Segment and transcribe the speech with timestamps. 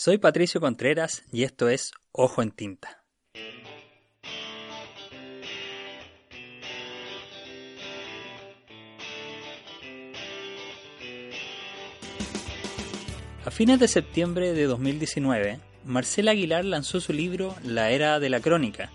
[0.00, 3.04] Soy Patricio Contreras y esto es Ojo en Tinta.
[13.44, 18.40] A fines de septiembre de 2019, Marcela Aguilar lanzó su libro La Era de la
[18.40, 18.90] Crónica,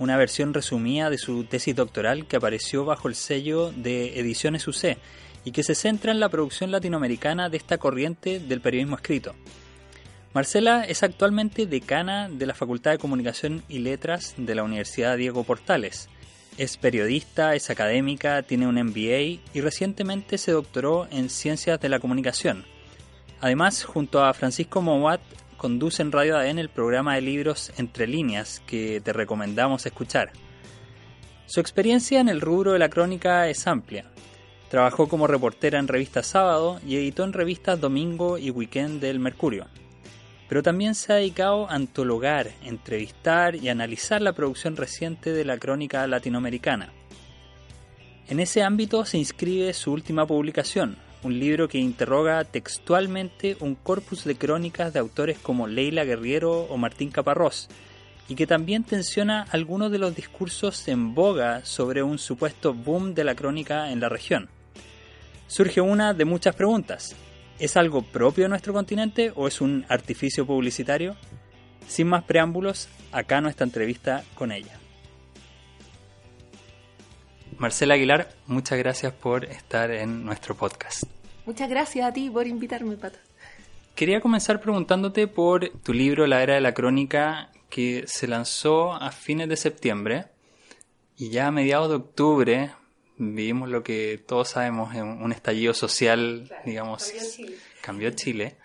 [0.00, 4.98] una versión resumida de su tesis doctoral que apareció bajo el sello de Ediciones UC
[5.44, 9.36] y que se centra en la producción latinoamericana de esta corriente del periodismo escrito.
[10.32, 15.42] Marcela es actualmente decana de la Facultad de Comunicación y Letras de la Universidad Diego
[15.42, 16.08] Portales.
[16.56, 21.98] Es periodista, es académica, tiene un MBA y recientemente se doctoró en Ciencias de la
[21.98, 22.64] Comunicación.
[23.40, 25.20] Además, junto a Francisco Mowat,
[25.56, 30.30] conduce en Radio ADN el programa de libros Entre líneas que te recomendamos escuchar.
[31.46, 34.04] Su experiencia en el rubro de la crónica es amplia.
[34.70, 39.66] Trabajó como reportera en revista Sábado y editó en revistas Domingo y Weekend del Mercurio.
[40.50, 45.56] Pero también se ha dedicado a antologar, entrevistar y analizar la producción reciente de la
[45.58, 46.92] crónica latinoamericana.
[48.28, 54.24] En ese ámbito se inscribe su última publicación, un libro que interroga textualmente un corpus
[54.24, 57.68] de crónicas de autores como Leila Guerriero o Martín Caparrós,
[58.28, 63.22] y que también tensiona algunos de los discursos en boga sobre un supuesto boom de
[63.22, 64.48] la crónica en la región.
[65.46, 67.14] Surge una de muchas preguntas.
[67.60, 71.14] ¿Es algo propio de nuestro continente o es un artificio publicitario?
[71.86, 74.78] Sin más preámbulos, acá nuestra entrevista con ella.
[77.58, 81.02] Marcela Aguilar, muchas gracias por estar en nuestro podcast.
[81.44, 83.18] Muchas gracias a ti por invitarme, Pato.
[83.94, 89.12] Quería comenzar preguntándote por tu libro La Era de la Crónica que se lanzó a
[89.12, 90.28] fines de septiembre
[91.14, 92.70] y ya a mediados de octubre
[93.20, 97.56] vivimos lo que todos sabemos, un estallido social, digamos, cambió Chile.
[97.80, 98.56] cambió Chile.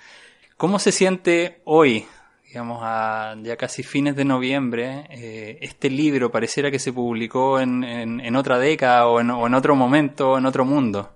[0.58, 2.06] ¿Cómo se siente hoy,
[2.48, 7.84] digamos, a ya casi fines de noviembre, eh, este libro pareciera que se publicó en,
[7.84, 11.12] en, otra década o en, o en, otro momento, en otro mundo.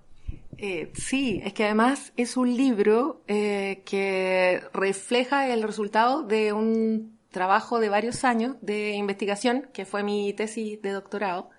[0.58, 7.18] Eh, sí, es que además es un libro eh, que refleja el resultado de un
[7.32, 11.50] trabajo de varios años de investigación, que fue mi tesis de doctorado.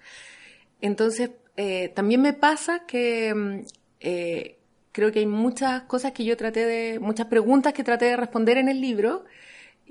[0.82, 1.30] Entonces,
[1.94, 3.60] también me pasa que mm,
[4.92, 8.58] creo que hay muchas cosas que yo traté de, muchas preguntas que traté de responder
[8.58, 9.24] en el libro,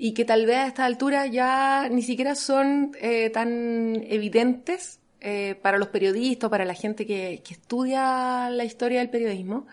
[0.02, 5.56] y que tal vez a esta altura ya ni siquiera son eh, tan evidentes eh,
[5.60, 9.66] para los periodistas, para la gente que, estudia la historia del periodismo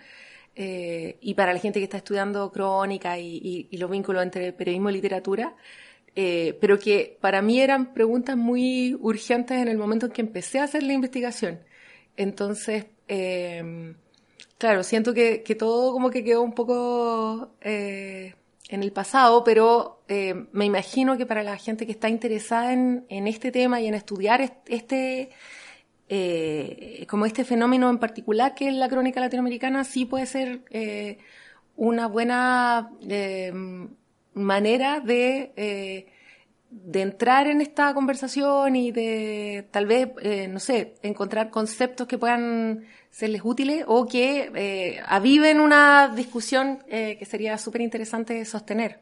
[0.54, 4.94] eh, y para la gente que está estudiando crónica y, los vínculos entre periodismo y
[4.96, 5.56] literatura,
[6.14, 10.66] pero que para mí eran preguntas muy urgentes en el momento en que empecé a
[10.66, 11.60] hacer la investigación.
[12.18, 12.88] Entonces,
[14.58, 17.52] claro, siento que, que, todo como que quedó un poco
[18.70, 23.06] en el pasado, pero eh, me imagino que para la gente que está interesada en,
[23.10, 25.30] este tema y en estudiar este,
[26.10, 31.18] eh, como este fenómeno en particular que es la crónica latinoamericana, sí puede ser eh,
[31.76, 32.92] una buena
[34.34, 36.08] manera de,
[36.70, 40.10] de entrar en esta conversación y de tal vez,
[40.50, 42.86] no sé, encontrar conceptos que puedan
[43.18, 49.00] serles útiles o que eh, aviven una discusión eh, que sería súper interesante sostener.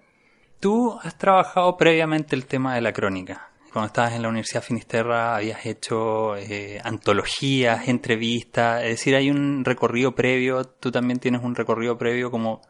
[0.61, 3.49] Tú has trabajado previamente el tema de la crónica.
[3.73, 9.65] Cuando estabas en la Universidad Finisterra habías hecho eh, antologías, entrevistas, es decir, hay un
[9.65, 12.61] recorrido previo, tú también tienes un recorrido previo como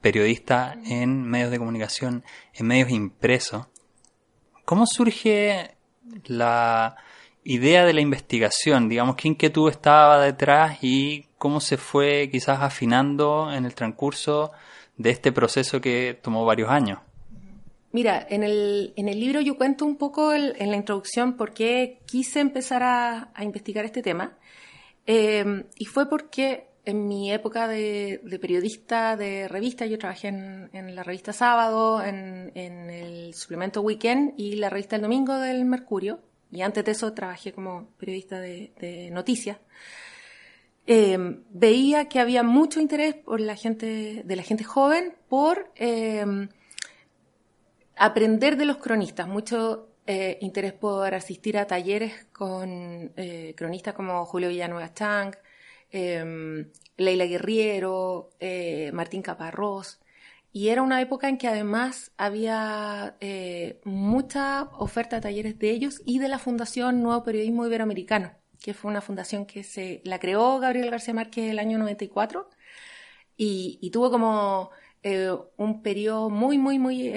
[0.00, 3.66] periodista en medios de comunicación, en medios impresos.
[4.64, 5.76] ¿Cómo surge
[6.26, 6.96] la,
[7.44, 13.52] idea de la investigación, digamos, qué inquietud estaba detrás y cómo se fue quizás afinando
[13.52, 14.50] en el transcurso
[14.96, 17.00] de este proceso que tomó varios años.
[17.92, 22.00] Mira, en el, en el libro yo cuento un poco en la introducción por qué
[22.06, 24.36] quise empezar a, investigar este tema.
[25.06, 31.02] Eh, y fue porque en mi época de, periodista de revista, yo trabajé en, la
[31.02, 36.20] revista Sábado, en, el suplemento Weekend y la revista El Domingo del Mercurio,
[36.50, 39.58] y antes de eso trabajé como periodista de, noticias,
[40.86, 41.16] eh,
[41.48, 46.48] veía que había mucho interés por la gente, de la gente joven por eh,
[47.96, 53.12] aprender de los cronistas, mucho eh, interés por asistir a talleres con
[53.56, 55.34] cronistas como Julio Villanueva Chang,
[55.94, 58.30] Leila Guerriero,
[58.92, 60.00] Martín Caparrós,
[60.54, 66.00] y era una época en que además había eh, mucha oferta de talleres de ellos
[66.06, 68.30] y de la Fundación Nuevo Periodismo Iberoamericano,
[68.62, 72.48] que fue una fundación que se la creó Gabriel García Márquez el año 94
[73.36, 74.70] y, tuvo como
[75.56, 77.12] un periodo muy, muy, muy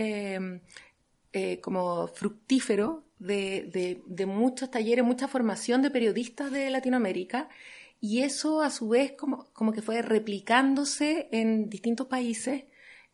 [1.61, 7.49] como fructífero de, de, muchos talleres, mucha formación de periodistas de Latinoamérica
[7.99, 12.65] y eso a su vez como, como que fue replicándose en distintos países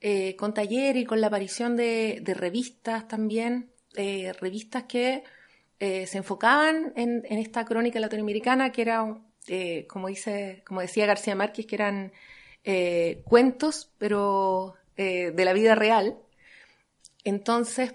[0.02, 5.24] eh, con talleres y con la aparición de, revistas también, eh, revistas que
[5.80, 9.18] eh, se enfocaban en, en, esta crónica latinoamericana que era,
[9.88, 12.12] como, dice, como decía García Márquez, que eran
[13.24, 16.18] cuentos, pero de la vida real.
[17.24, 17.94] Entonces,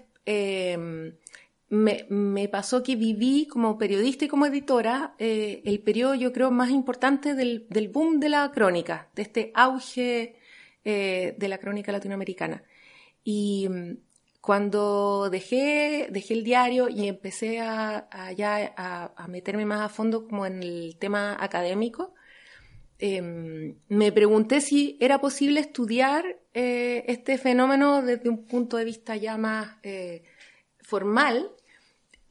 [1.69, 6.71] me, pasó que viví como periodista y como editora eh, el periodo, yo creo, más
[6.71, 10.35] importante del, boom de la crónica, de este auge
[10.83, 12.63] eh, de la crónica latinoamericana.
[13.23, 13.97] Y mm,
[14.41, 20.45] cuando dejé, dejé el diario y empecé a, ya a, meterme más a fondo como
[20.47, 22.15] en el tema académico,
[22.97, 23.21] eh,
[23.87, 29.37] me pregunté si era posible estudiar eh, este fenómeno desde un punto de vista ya
[29.37, 29.77] más
[30.81, 31.51] formal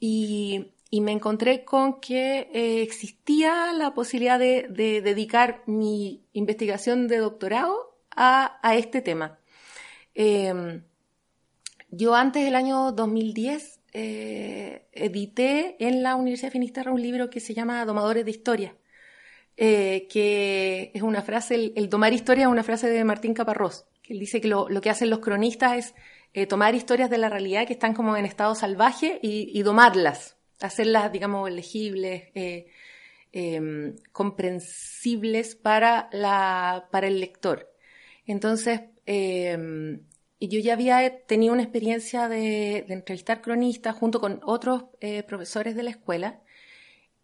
[0.01, 4.67] y, me encontré con que eh, existía la posibilidad de,
[5.03, 9.39] dedicar mi investigación de doctorado a, este tema.
[10.15, 10.83] Em,
[11.91, 17.41] yo antes del año 2010 eh, edité en la Universidad de Finisterra un libro que
[17.41, 18.77] se llama Domadores de Historia,
[19.57, 24.15] eh, que es una frase, el, domar historia es una frase de Martín Caparrós, que
[24.15, 25.95] él dice que lo que hacen los cronistas es
[26.39, 31.11] eh, tomar historias de la realidad que están como en estado salvaje y, domarlas, hacerlas,
[31.11, 32.69] digamos, legibles, eh,
[33.33, 37.69] em, comprensibles para, la, para el lector.
[38.25, 40.03] Entonces, em,
[40.41, 45.83] yo ya había tenido una experiencia de, entrevistar cronistas junto con otros eh, profesores de
[45.83, 46.41] la escuela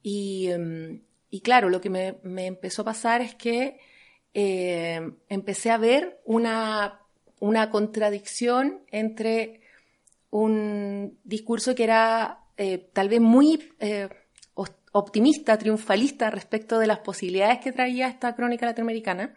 [0.02, 3.78] y, em, y claro, lo que me, me, empezó a pasar es que
[5.28, 7.03] empecé a ver una
[7.44, 9.60] una contradicción entre
[10.30, 14.08] un discurso que era eh, tal vez muy eh,
[14.92, 19.34] optimista, triunfalista respecto de las posibilidades que traía esta crónica latinoamericana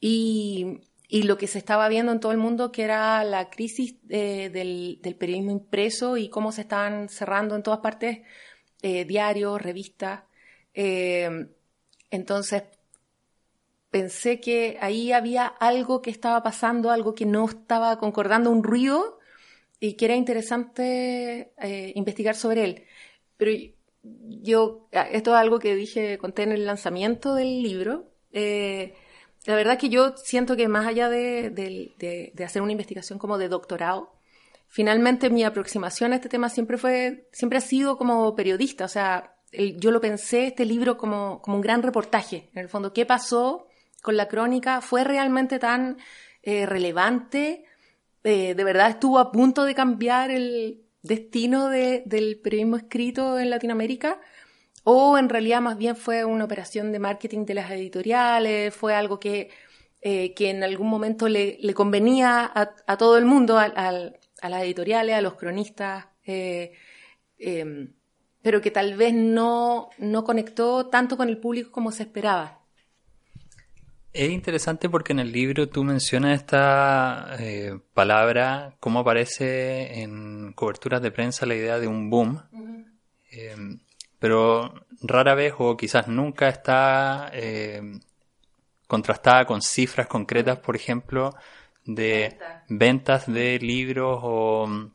[0.00, 0.78] y,
[1.10, 5.16] lo que se estaba viendo en todo el mundo, que era la crisis eh, del,
[5.18, 8.18] periodismo impreso y cómo se estaban cerrando en todas partes
[8.80, 10.22] diarios, revistas.
[12.10, 12.62] entonces,
[13.90, 19.18] pensé que ahí había algo que estaba pasando, algo que no estaba concordando, un ruido,
[19.80, 22.84] y que era interesante eh, investigar sobre él.
[23.36, 23.52] Pero
[24.02, 28.10] yo, ah, esto es algo que dije, conté en el lanzamiento del libro.
[28.32, 28.94] Eh,
[29.46, 34.12] la verdad que yo siento que más allá de, hacer una investigación como de doctorado,
[34.66, 38.84] finalmente mi aproximación a este tema siempre fue, siempre ha sido como periodista.
[38.84, 42.50] O sea, yo lo pensé, este libro, como, como un gran reportaje.
[42.52, 43.67] En el fondo, ¿qué pasó
[44.02, 45.98] con la crónica fue realmente tan
[46.42, 47.64] eh, relevante,
[48.24, 54.20] eh, de verdad estuvo a punto de cambiar el destino del periodismo escrito en Latinoamérica,
[54.84, 59.20] o en realidad más bien fue una operación de marketing de las editoriales, fue algo
[59.20, 59.50] que,
[60.00, 65.20] eh, que en algún momento le, convenía a, todo el mundo, a, las editoriales, a
[65.20, 67.94] los cronistas, em,
[68.42, 72.57] pero que tal vez no, no conectó tanto con el público como se esperaba.
[74.12, 81.02] Es interesante porque en el libro tú mencionas esta eh, palabra, cómo aparece en coberturas
[81.02, 82.42] de prensa la idea de un boom,
[83.30, 83.78] em,
[84.18, 88.00] pero rara vez o quizás nunca está em,
[88.86, 91.34] contrastada con cifras concretas, por ejemplo,
[91.84, 94.90] de ventas de libros o,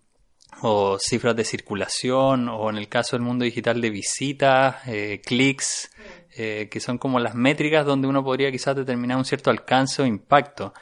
[0.62, 5.92] o, cifras de circulación o en el caso del mundo digital de visitas, eh, clics.
[6.36, 10.06] Eh, que son como las métricas donde uno podría quizás determinar un cierto alcance o
[10.06, 10.74] impacto.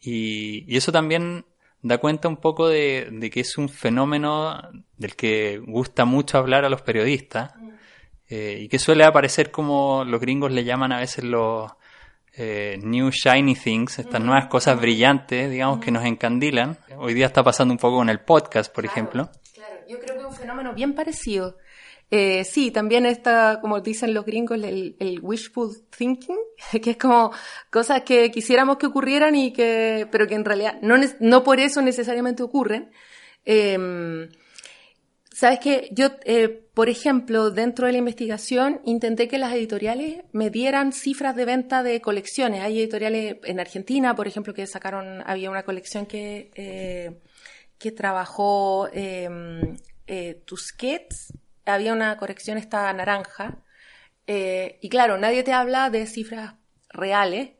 [0.00, 1.44] Y, eso también
[1.82, 4.60] da cuenta un poco de, que es un fenómeno
[4.96, 7.52] del que gusta mucho hablar a los periodistas
[8.28, 11.70] eh, y que suele aparecer como los gringos le llaman a veces los
[12.34, 16.76] eh, new shiny things, estas nuevas cosas brillantes, digamos, que nos encandilan.
[16.96, 19.30] Hoy día está pasando un poco con el podcast, por ejemplo.
[19.54, 21.56] Claro, yo creo que es un fenómeno bien parecido.
[22.14, 26.36] Eh, sí, también está, como dicen los gringos, el, wishful thinking,
[26.82, 27.32] que es como
[27.70, 31.80] cosas que quisiéramos que ocurrieran y que, pero que en realidad no, no por eso
[31.80, 32.90] necesariamente ocurren.
[33.44, 34.28] Eh,
[35.34, 40.50] Sabes que yo, eh, por ejemplo, dentro de la investigación intenté que las editoriales me
[40.50, 42.60] dieran cifras de venta de colecciones.
[42.60, 47.18] Hay editoriales en Argentina, por ejemplo, que sacaron, había una colección que, eh,
[47.78, 49.76] que trabajó em,
[50.06, 51.32] eh, Tusquets,
[51.66, 53.58] había una corrección esta naranja,
[54.26, 56.54] eh, y claro, nadie te habla de cifras
[56.88, 57.50] reales,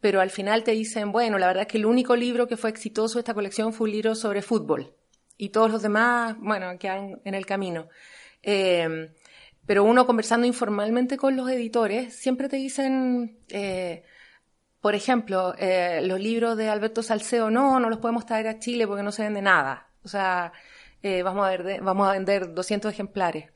[0.00, 2.70] pero al final te dicen, bueno, la verdad es que el único libro que fue
[2.70, 4.94] exitoso de esta colección fue un libro sobre fútbol
[5.36, 7.88] y todos los demás, bueno, quedan en el camino.
[8.42, 9.10] Eh,
[9.66, 14.04] pero uno conversando informalmente con los editores, siempre te dicen, eh,
[14.80, 18.86] por ejemplo, eh, los libros de Alberto Salceo, no, no los podemos traer a Chile
[18.86, 19.88] porque no se vende nada.
[20.04, 20.52] O sea,
[21.22, 23.50] vamos, a ver, vamos a vender 200 ejemplares.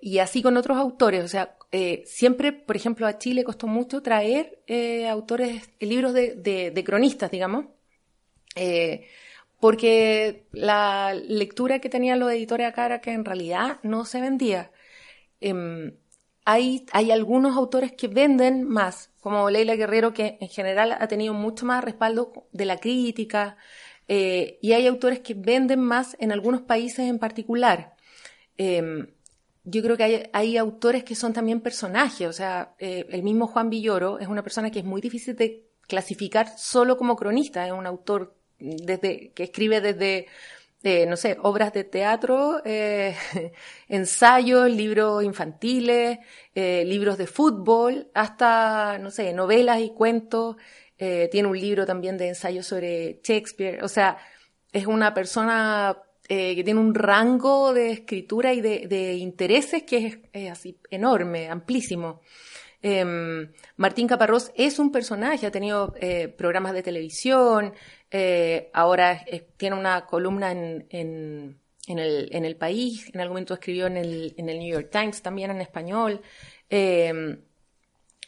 [0.00, 1.56] y así con otros autores, o sea,
[2.04, 4.62] siempre, por ejemplo, a Chile costó mucho traer
[5.10, 7.66] autores, libros de, de, de cronistas, digamos,
[9.64, 14.70] porque la lectura que tenían los editores acá era que en realidad no se vendía.
[15.40, 15.96] Em,
[16.44, 21.32] hay, hay algunos autores que venden más, como Leila Guerrero, que en general ha tenido
[21.32, 23.56] mucho más respaldo de la crítica,
[24.08, 27.96] eh, y hay autores que venden más en algunos países en particular.
[28.56, 29.08] Em,
[29.64, 33.70] yo creo que hay, autores que son también personajes, o sea, eh, el mismo Juan
[33.70, 37.86] Villoro es una persona que es muy difícil de clasificar solo como cronista, es un
[37.86, 40.26] autor desde, que escribe desde,
[40.82, 42.62] eh, no sé, obras de teatro,
[43.88, 46.18] ensayos, libros infantiles,
[46.54, 50.56] libros de fútbol, hasta, no sé, novelas y cuentos.
[51.30, 53.82] Tiene un libro también de ensayos sobre Shakespeare.
[53.82, 54.18] O sea,
[54.72, 55.96] es una persona
[56.26, 62.20] que tiene un rango de escritura y de, intereses que es, así enorme, amplísimo.
[62.80, 65.94] Em, Martín Caparrós es un personaje, ha tenido
[66.36, 67.74] programas de televisión,
[68.16, 69.24] eh, ahora
[69.56, 71.58] tiene una columna en, en,
[71.98, 75.60] el, país, en algún momento escribió en el, en el New York Times también en
[75.60, 76.20] español.
[76.70, 77.38] Eh,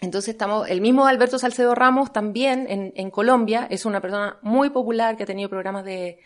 [0.01, 4.71] entonces estamos, el mismo Alberto Salcedo Ramos también en, en, Colombia es una persona muy
[4.71, 6.19] popular que ha tenido programas de,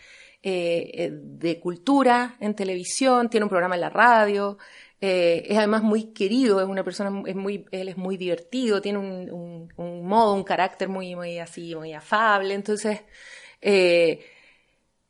[0.42, 4.58] eh, de cultura en televisión, tiene un programa en la radio,
[5.00, 8.98] eh, es además muy querido, es una persona, es muy, él es muy divertido, tiene
[8.98, 13.00] un, un, un modo, un carácter muy, muy así, muy afable, entonces
[13.62, 14.20] eh,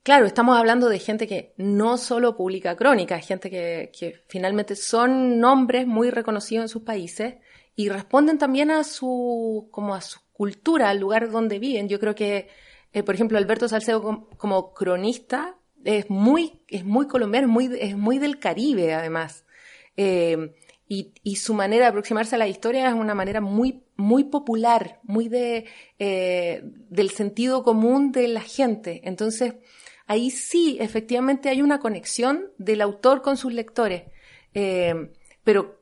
[0.02, 5.38] claro, estamos hablando de gente que no solo publica crónicas, gente que, que, finalmente son
[5.38, 7.34] nombres muy reconocidos en sus países
[7.76, 11.88] y responden también a su, como a su cultura, al lugar donde viven.
[11.88, 12.48] Yo creo que,
[12.92, 17.96] eh, por ejemplo, Alberto Salcedo como, cronista es muy, es muy colombiano, es muy, es
[17.96, 19.44] muy del Caribe, además.
[19.96, 20.54] Eh,
[20.88, 24.98] y, y, su manera de aproximarse a la historia es una manera muy, muy popular,
[25.04, 25.66] muy de,
[25.98, 29.00] eh, del sentido común de la gente.
[29.04, 29.54] Entonces,
[30.06, 34.02] ahí sí, efectivamente hay una conexión del autor con sus lectores.
[34.52, 35.79] Pero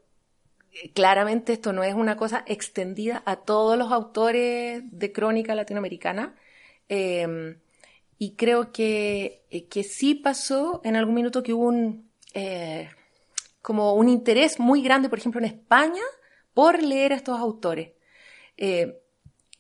[0.95, 6.37] claramente esto no es una cosa extendida a todos los autores de crónica latinoamericana.
[8.19, 12.11] y creo que, que sí pasó en algún minuto que hubo un,
[13.63, 16.03] como un interés muy grande, por ejemplo, en España,
[16.55, 17.93] por leer a estos autores.
[18.57, 19.01] Eh,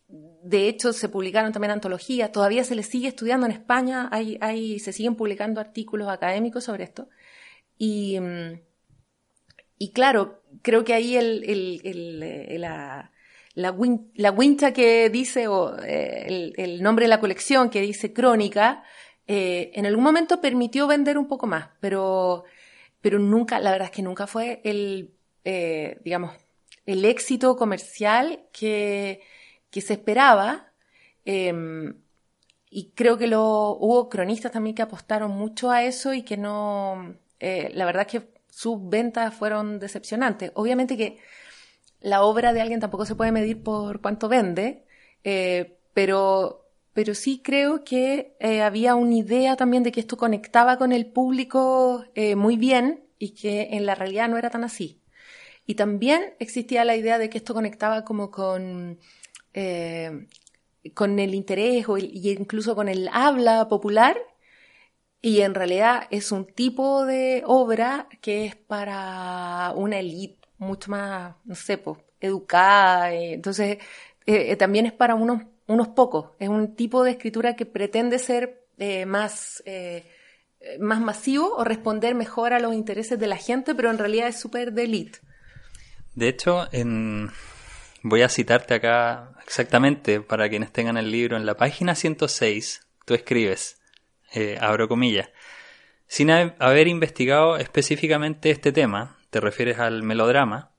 [0.08, 4.78] de hecho, se publicaron también antologías, todavía se les sigue estudiando en España, hay, hay,
[4.78, 7.08] se siguen publicando artículos académicos sobre esto.
[7.76, 8.60] Y, mm,
[9.78, 16.82] y claro, creo que ahí el, el, eh, la, wincha que dice, o eh, el,
[16.82, 18.84] nombre de la colección que dice Crónica,
[19.26, 22.44] en algún momento permitió vender un poco más, pero
[23.00, 25.14] pero nunca, la verdad es que nunca fue el,
[25.44, 26.32] eh, digamos,
[26.86, 29.22] el éxito comercial que,
[29.70, 30.72] que se esperaba.
[31.24, 32.02] Em,
[32.70, 37.16] y creo que lo, hubo cronistas también que apostaron mucho a eso y que no,
[37.40, 38.28] eh, la verdad es que
[38.58, 40.50] sus ventas fueron decepcionantes.
[40.54, 41.18] Obviamente que
[42.00, 44.84] la obra de alguien tampoco se puede medir por cuánto vende,
[45.22, 50.76] eh, pero pero sí creo que eh, había una idea también de que esto conectaba
[50.76, 55.00] con el público eh, muy bien y que en la realidad no era tan así.
[55.64, 58.98] Y también existía la idea de que esto conectaba como con,
[60.94, 64.16] con el interés o y incluso con el habla popular
[65.20, 71.36] y en realidad es un tipo de obra que es para una élite mucho más,
[71.44, 73.12] no sé, pues, educada.
[73.12, 73.78] entonces,
[74.58, 76.30] también es para unos unos pocos.
[76.40, 80.10] Es un tipo de escritura que pretende ser eh, más, eh,
[80.80, 84.40] más masivo o responder mejor a los intereses de la gente, pero en realidad es
[84.40, 85.20] súper de elite.
[86.14, 87.30] De hecho, en...
[88.02, 91.36] voy a citarte acá exactamente para quienes tengan el libro.
[91.36, 93.77] En la página 106, tú escribes,
[94.34, 95.30] eh, abro comillas,
[96.06, 100.70] sin haber investigado específicamente este tema, te refieres al melodrama,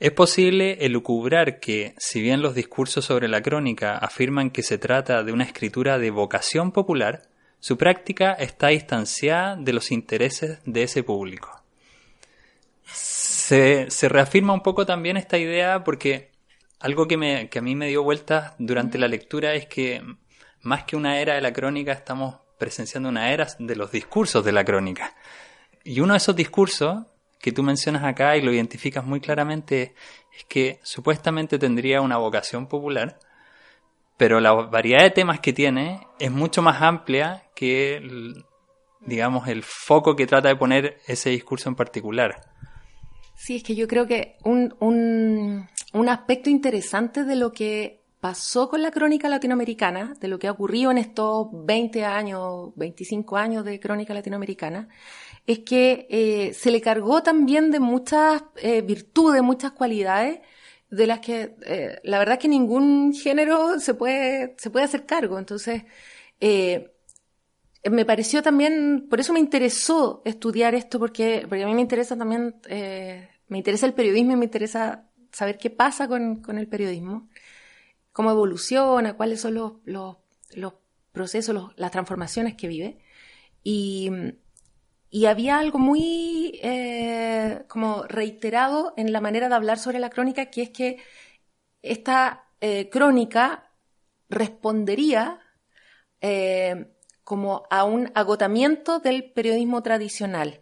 [0.00, 5.22] es posible elucubrar que, si bien los discursos sobre la crónica afirman que se trata
[5.22, 11.02] de una escritura de vocación popular, su práctica está distanciada de los intereses de ese
[11.02, 11.62] público.
[12.84, 16.30] Se, reafirma un poco también esta idea porque
[16.78, 20.02] algo que, me, que a mí me dio vueltas durante la lectura es que
[20.62, 24.52] más que una era de la crónica, estamos presenciando una era de los discursos de
[24.52, 25.16] la crónica.
[25.82, 27.06] Y uno de esos discursos
[27.40, 29.94] que tú mencionas acá y lo identificas muy claramente
[30.36, 33.18] es que supuestamente tendría una vocación popular,
[34.16, 38.34] pero la variedad de temas que tiene es mucho más amplia que,
[39.00, 42.42] digamos, el foco que trata de poner ese discurso en particular.
[43.34, 48.68] Sí, es que yo creo que un, un, un aspecto interesante de lo que pasó
[48.68, 53.64] con la crónica latinoamericana, de lo que ha ocurrido en estos 20 años, 25 años
[53.64, 54.88] de crónica latinoamericana,
[55.46, 60.40] es que eh, se le cargó también de muchas eh, virtudes, muchas cualidades,
[60.90, 65.06] de las que eh, la verdad es que ningún género se puede, se puede hacer
[65.06, 65.38] cargo.
[65.38, 65.84] Entonces,
[67.90, 72.16] me pareció también, por eso me interesó estudiar esto, porque, porque a mí me interesa
[72.16, 72.56] también,
[73.48, 77.29] me interesa el periodismo y me interesa saber qué pasa con, con el periodismo
[78.12, 80.74] cómo evoluciona, cuáles son los, los,
[81.12, 82.98] procesos, las transformaciones que vive.
[83.62, 84.10] Y,
[85.10, 90.46] y había algo muy eh, como reiterado en la manera de hablar sobre la crónica,
[90.46, 90.98] que es que
[91.82, 93.72] esta eh, crónica
[94.28, 95.40] respondería
[96.20, 96.92] eh,
[97.24, 100.60] como a un agotamiento del periodismo tradicional.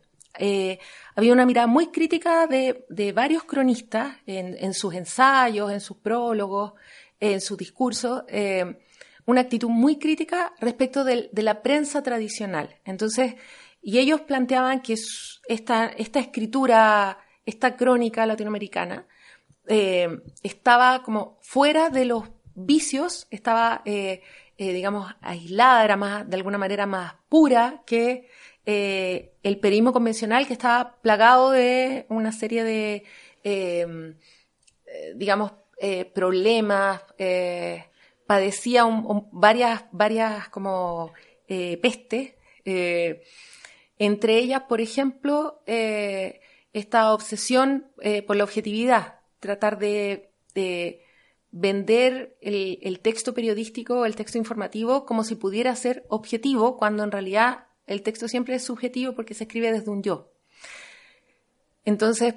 [1.14, 5.98] había una mirada muy crítica de, de varios cronistas en, en, sus ensayos, en sus
[5.98, 6.72] prólogos,
[7.20, 8.78] en su discurso eh,
[9.26, 12.76] una actitud muy crítica respecto de, la prensa tradicional.
[12.84, 13.34] Entonces,
[13.82, 14.94] y ellos planteaban que
[15.48, 19.06] esta, escritura, esta crónica latinoamericana,
[19.66, 20.08] eh,
[20.42, 24.22] estaba como fuera de los vicios, estaba, eh,
[24.56, 28.28] digamos, aislada, era más, de alguna manera más pura que
[28.64, 34.16] el periodismo convencional que estaba plagado de una serie de,
[35.14, 37.84] digamos, eh, problemas, eh,
[38.26, 38.84] padecía
[39.30, 41.12] varias, varias como
[41.46, 42.34] eh, pestes,
[43.98, 47.86] entre ellas, por ejemplo, esta obsesión
[48.26, 50.30] por la objetividad, tratar de,
[51.50, 57.68] vender el, texto periodístico, el texto informativo, como si pudiera ser objetivo, cuando en realidad
[57.86, 60.30] el texto siempre es subjetivo porque se escribe desde un yo.
[61.86, 62.34] Entonces,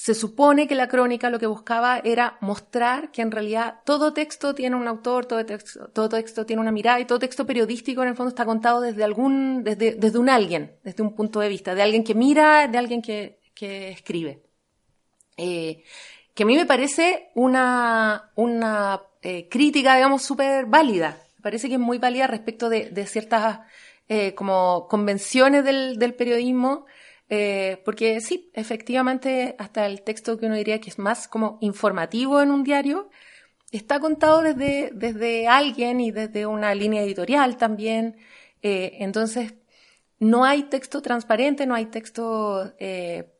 [0.00, 4.54] se supone que la crónica lo que buscaba era mostrar que en realidad todo texto
[4.54, 8.30] tiene un autor, todo texto, tiene una mirada y todo texto periodístico en el fondo
[8.30, 12.02] está contado desde algún, desde, desde un alguien, desde un punto de vista, de alguien
[12.02, 14.42] que mira, de alguien que, que escribe.
[15.36, 15.84] Eh,
[16.32, 21.18] que a mí me parece una, una eh, crítica, digamos, súper válida.
[21.36, 23.60] Me parece que es muy válida respecto de, de ciertas
[24.08, 26.86] eh, como convenciones del, del periodismo
[27.32, 32.42] eh, porque sí, efectivamente, hasta el texto que uno diría que es más como informativo
[32.42, 33.08] en un diario,
[33.70, 38.16] está contado desde, desde alguien y desde una línea editorial también.
[38.62, 39.54] Eh, entonces,
[40.18, 43.32] no hay texto transparente, no hay texto eh,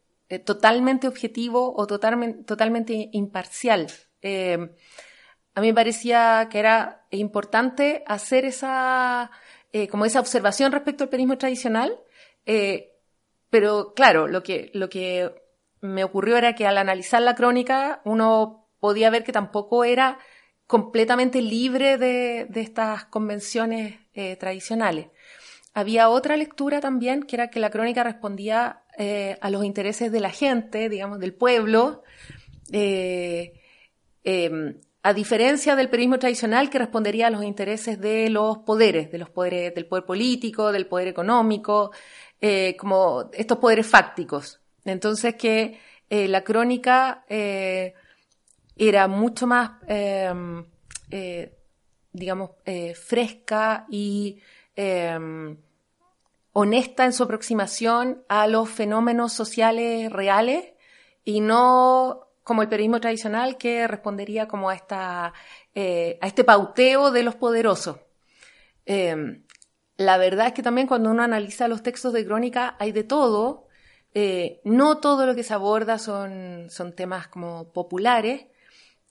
[0.44, 3.88] totalmente objetivo o totalmente, imparcial.
[4.22, 9.32] a mí me parecía que era importante hacer esa,
[9.90, 11.98] como esa observación respecto al periodismo tradicional,
[13.50, 15.34] pero claro, lo que, lo que
[15.80, 20.18] me ocurrió era que al analizar la crónica uno podía ver que tampoco era
[20.66, 25.08] completamente libre de, de estas convenciones eh, tradicionales.
[25.72, 30.20] Había otra lectura también, que era que la crónica respondía eh, a los intereses de
[30.20, 32.02] la gente, digamos, del pueblo,
[32.72, 33.52] eh,
[34.24, 39.18] em, a diferencia del periodismo tradicional que respondería a los intereses de los poderes, de
[39.18, 41.92] los poderes, del poder político, del poder económico,
[42.42, 44.60] eh, como estos poderes fácticos.
[44.86, 47.92] Entonces que eh, la crónica eh,
[48.76, 50.64] era mucho más, em,
[52.12, 52.50] digamos,
[52.94, 54.40] fresca y
[56.52, 60.72] honesta en su aproximación a los fenómenos sociales reales
[61.24, 65.32] y no como el periodismo tradicional que respondería como a, esta, a
[65.74, 67.98] este pauteo de los poderosos.
[68.86, 69.42] Em,
[70.00, 73.66] la verdad es que también cuando uno analiza los textos de crónica hay de todo.
[74.14, 78.46] Eh, no todo lo que se aborda son, son temas como populares.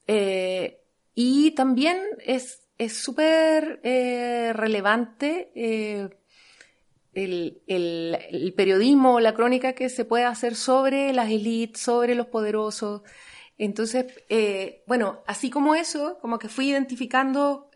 [0.07, 0.81] Eh,
[1.13, 5.51] y también es súper eh, relevante
[7.13, 13.03] el, el, periodismo la crónica que se puede hacer sobre las élites, sobre los poderosos.
[13.59, 14.07] Entonces,
[14.87, 17.69] bueno, así como eso, como que fui identificando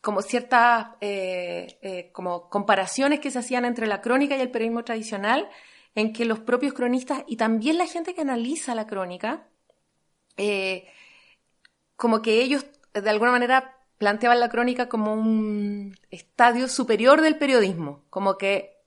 [0.00, 4.84] como ciertas eh, eh, como comparaciones que se hacían entre la crónica y el periodismo
[4.84, 5.48] tradicional,
[5.94, 9.46] en que los propios cronistas y también la gente que analiza la crónica
[11.96, 18.06] como que ellos de alguna manera planteaban la crónica como un estadio superior del periodismo,
[18.08, 18.78] como que,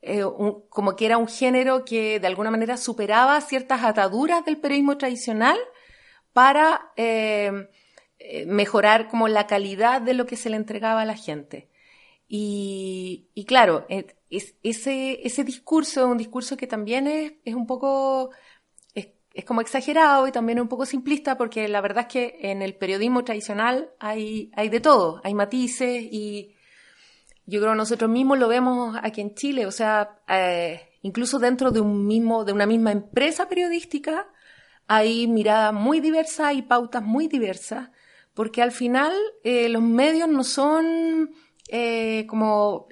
[0.00, 0.24] eh,
[0.70, 5.58] como que era un género que de alguna manera superaba ciertas ataduras del periodismo tradicional
[6.32, 7.68] para eh, eh,
[8.46, 11.68] mejorar como la calidad de lo que se le entregaba a la gente.
[12.26, 13.86] Y, claro,
[14.30, 18.30] ese, ese discurso un discurso que también es, es un poco
[19.34, 22.76] es como exagerado y también un poco simplista porque la verdad es que en el
[22.76, 26.54] periodismo tradicional hay, hay de todo, hay matices y
[27.44, 31.72] yo creo que nosotros mismos lo vemos aquí en Chile, o sea, eh, incluso dentro
[31.72, 34.28] de un mismo, de una misma empresa periodística
[34.86, 37.90] hay miradas muy diversas y pautas muy diversas
[38.34, 39.12] porque al final
[39.44, 41.30] eh, los medios no son
[41.68, 42.88] eh, como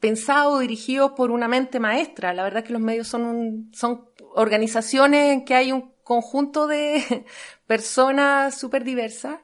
[0.00, 2.34] pensados o dirigidos por una mente maestra.
[2.34, 6.66] La verdad es que los medios son, un, son organizaciones en que hay un conjunto
[6.66, 7.24] de
[7.66, 9.40] personas súper diversas.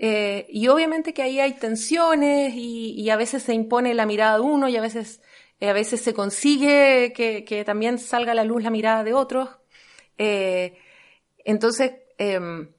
[0.00, 4.42] Eh, y obviamente que ahí hay tensiones y, a veces se impone la mirada de
[4.42, 5.20] uno y a veces,
[5.60, 9.50] eh, a veces se consigue que, también salga a la luz la mirada de otros.
[10.18, 10.78] Eh,
[11.44, 12.72] entonces, em,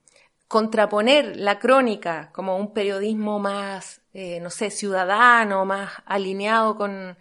[0.49, 7.17] contraponer la crónica como un periodismo más, no sé, ciudadano, más alineado con,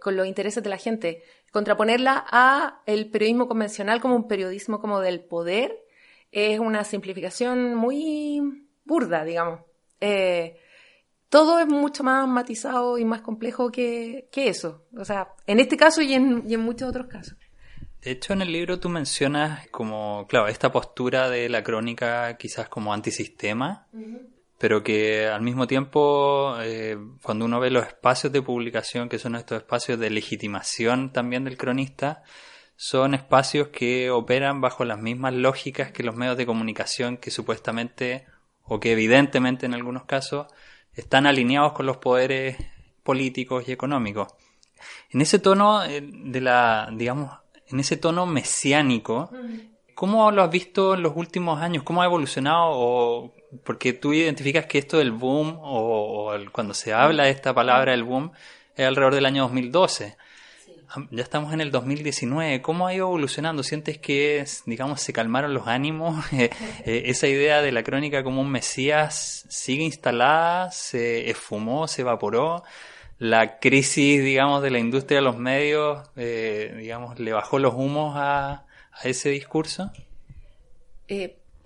[0.00, 5.00] con los intereses de la gente, contraponerla a el periodismo convencional como un periodismo como
[5.00, 5.88] del poder
[6.32, 9.60] es una simplificación muy burda, digamos.
[10.00, 10.58] Eh,
[11.28, 14.86] todo es mucho más matizado y más complejo que, eso.
[14.96, 17.36] O sea, en este caso y en muchos otros casos.
[18.02, 22.68] De hecho, en el libro tú mencionas como, claro, esta postura de la crónica quizás
[22.68, 23.88] como antisistema,
[24.58, 29.34] pero que al mismo tiempo, eh, cuando uno ve los espacios de publicación, que son
[29.34, 32.22] estos espacios de legitimación también del cronista,
[32.76, 38.26] son espacios que operan bajo las mismas lógicas que los medios de comunicación que supuestamente,
[38.62, 40.46] o que evidentemente en algunos casos,
[40.94, 42.56] están alineados con los poderes
[43.02, 44.28] políticos y económicos.
[45.10, 47.32] En ese tono eh, de la, digamos,
[47.70, 49.30] en ese tono mesiánico,
[49.94, 51.82] ¿cómo lo has visto en los últimos años?
[51.82, 57.24] ¿Cómo ha evolucionado o porque tú identificas que esto del boom, o, cuando se habla
[57.24, 58.32] de esta palabra del boom,
[58.76, 60.16] es alrededor del año 2012.
[61.10, 62.62] Ya estamos en el 2019.
[62.62, 63.62] ¿Cómo ha ido evolucionando?
[63.62, 66.24] ¿Sientes que, digamos, se calmaron los ánimos?
[66.32, 66.50] Eh,
[66.84, 70.70] eh, ¿Esa idea de la crónica como un mesías sigue instalada?
[70.70, 71.88] ¿Se esfumó?
[71.88, 72.62] ¿Se evaporó?
[73.18, 78.14] ¿La crisis, digamos, de la industria de los medios, eh, digamos, le bajó los humos
[78.16, 79.90] a, a ese discurso?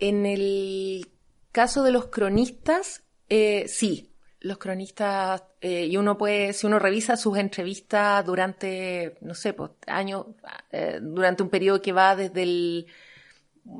[0.03, 1.09] en el
[1.53, 7.17] caso de los cronistas, eh, sí, los cronistas, eh, y uno puede, si uno revisa
[7.17, 10.27] sus entrevistas durante, no sé, pues, años,
[10.73, 12.87] eh, durante un periodo que va desde el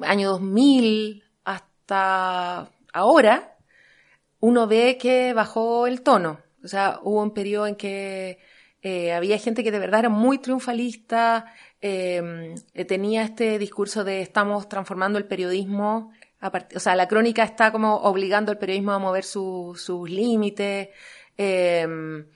[0.03, 3.57] año 2000 hasta ahora,
[4.39, 6.41] uno ve que bajó el tono.
[6.65, 8.39] O sea, hubo un periodo en que
[9.15, 11.47] había gente que de verdad era muy triunfalista,
[11.81, 16.13] tenía este discurso de estamos transformando el periodismo
[16.75, 20.89] o sea, la crónica está como obligando al periodismo a mover sus límites.
[21.37, 22.27] Em,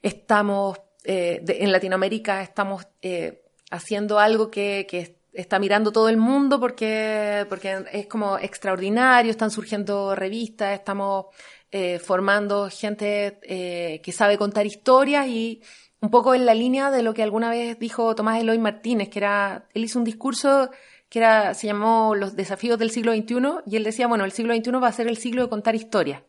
[0.00, 7.44] estamos, eh, en Latinoamérica estamos eh, haciendo algo que, está mirando todo el mundo porque,
[7.48, 11.26] porque es como extraordinario, están surgiendo revistas, estamos
[11.70, 15.60] eh, formando gente que sabe contar historias y
[16.04, 19.20] un poco en la línea de lo que alguna vez dijo Tomás Eloy Martínez, que
[19.20, 20.70] era, él hizo un discurso
[21.08, 24.54] que era, se llamó Los desafíos del siglo XXI, y él decía, bueno, el siglo
[24.54, 26.22] XXI va a ser el siglo de contar historias.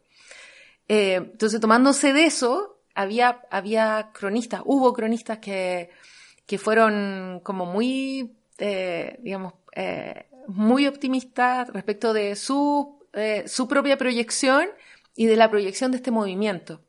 [0.87, 5.89] Eh, entonces, tomándose de eso, había, había cronistas, hubo cronistas que,
[6.45, 12.99] que fueron como muy, eh, digamos, eh, muy optimistas respecto de su,
[13.45, 14.67] su propia proyección
[15.15, 16.81] y de la proyección de este movimiento.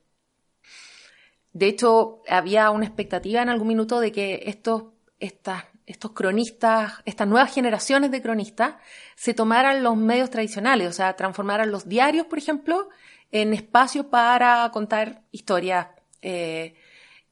[1.53, 4.85] De hecho, había una expectativa en algún minuto de que estos,
[5.19, 8.75] estos cronistas, estas nuevas generaciones de cronistas,
[9.15, 12.91] se tomaran los medios tradicionales, o sea, transformaran los diarios, por ejemplo,
[13.33, 15.89] en espacios para contar historias,
[16.21, 16.75] eh,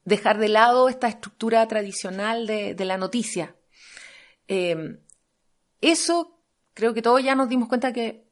[0.05, 3.55] dejar de lado esta estructura tradicional de, la noticia.
[4.49, 4.99] Eh,
[5.81, 6.41] eso
[6.75, 8.27] creo que todos ya nos dimos cuenta que,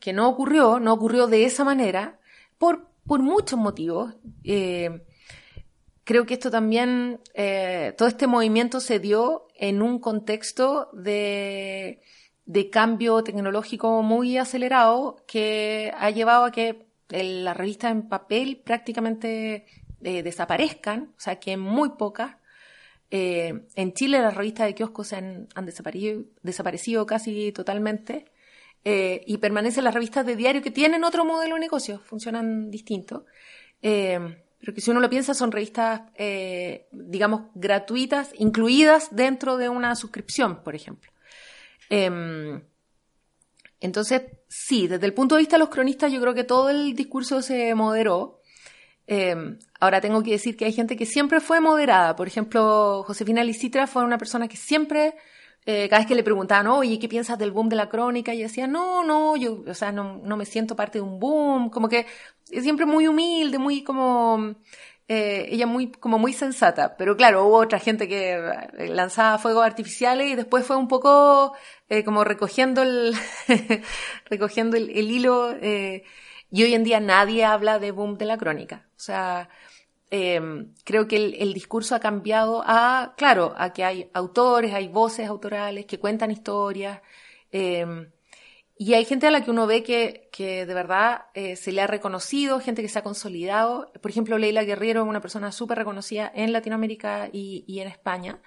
[0.00, 2.18] que, no ocurrió, no ocurrió de esa manera,
[2.58, 4.14] por, por muchos motivos.
[4.44, 5.04] Eh,
[6.04, 7.20] creo que esto también,
[7.96, 12.02] todo este movimiento se dio en un contexto de,
[12.70, 19.66] cambio tecnológico muy acelerado que ha llevado a que las revistas en papel prácticamente
[20.02, 22.36] eh, desaparezcan, o sea, que muy pocas.
[23.16, 28.24] Eh, en Chile las revistas de kioscos se han, desaparecido, desaparecido, casi totalmente
[28.82, 33.24] eh, y permanecen las revistas de diario que tienen otro modelo de negocio, funcionan distinto.
[33.82, 34.18] Eh,
[34.58, 36.00] pero que si uno lo piensa son revistas,
[36.90, 41.12] digamos, gratuitas, incluidas dentro de una suscripción, por ejemplo.
[41.90, 42.64] Em,
[43.78, 46.96] entonces, sí, desde el punto de vista de los cronistas yo creo que todo el
[46.96, 48.40] discurso se moderó.
[49.06, 52.16] Em, ahora tengo que decir que hay gente que siempre fue moderada.
[52.16, 55.14] Por ejemplo, Josefina Licitra fue una persona que siempre,
[55.66, 58.34] eh, cada vez que le preguntaban, oye, ¿qué piensas del boom de la crónica?
[58.34, 61.70] Y decía, no, no, yo, o sea, no, no me siento parte de un boom.
[61.70, 62.06] Como que
[62.46, 64.54] siempre muy humilde, muy como,
[65.08, 66.96] eh, ella muy, como muy sensata.
[66.96, 68.34] Pero claro, hubo otra gente que
[68.78, 71.54] eh, lanzaba fuegos artificiales y después fue un poco
[72.04, 73.14] como recogiendo el,
[74.30, 75.54] recogiendo el hilo.
[76.50, 78.88] Y hoy en día nadie habla de boom de la crónica.
[78.96, 79.48] O sea,
[80.10, 85.28] em, creo que el, discurso ha cambiado a, claro, a que hay autores, hay voces
[85.28, 87.00] autorales que cuentan historias.
[87.50, 88.10] Em,
[88.76, 91.80] y hay gente a la que uno ve que, que de verdad eh, se le
[91.80, 93.92] ha reconocido, gente que se ha consolidado.
[94.02, 98.40] Por ejemplo, Leila Guerrero es una persona súper reconocida en Latinoamérica y, y en España.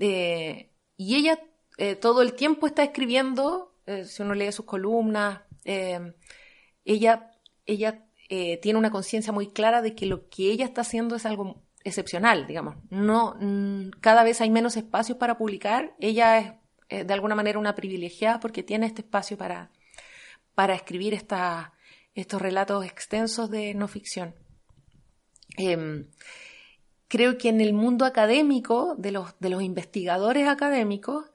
[0.00, 1.38] Eh, y ella
[1.78, 3.74] eh, todo el tiempo está escribiendo,
[4.06, 6.14] si uno lee sus columnas, em,
[6.84, 7.30] ella,
[7.66, 11.26] ella eh, tiene una conciencia muy clara de que lo que ella está haciendo es
[11.26, 12.76] algo excepcional, digamos.
[12.90, 15.94] No, mm, cada vez hay menos espacios para publicar.
[16.00, 16.52] Ella es
[16.88, 19.70] eh, de alguna manera una privilegiada porque tiene este espacio para,
[20.54, 21.74] para escribir esta,
[22.14, 24.34] estos relatos extensos de no ficción.
[25.56, 26.08] Em,
[27.08, 31.26] creo que en el mundo académico, de los, de los investigadores académicos,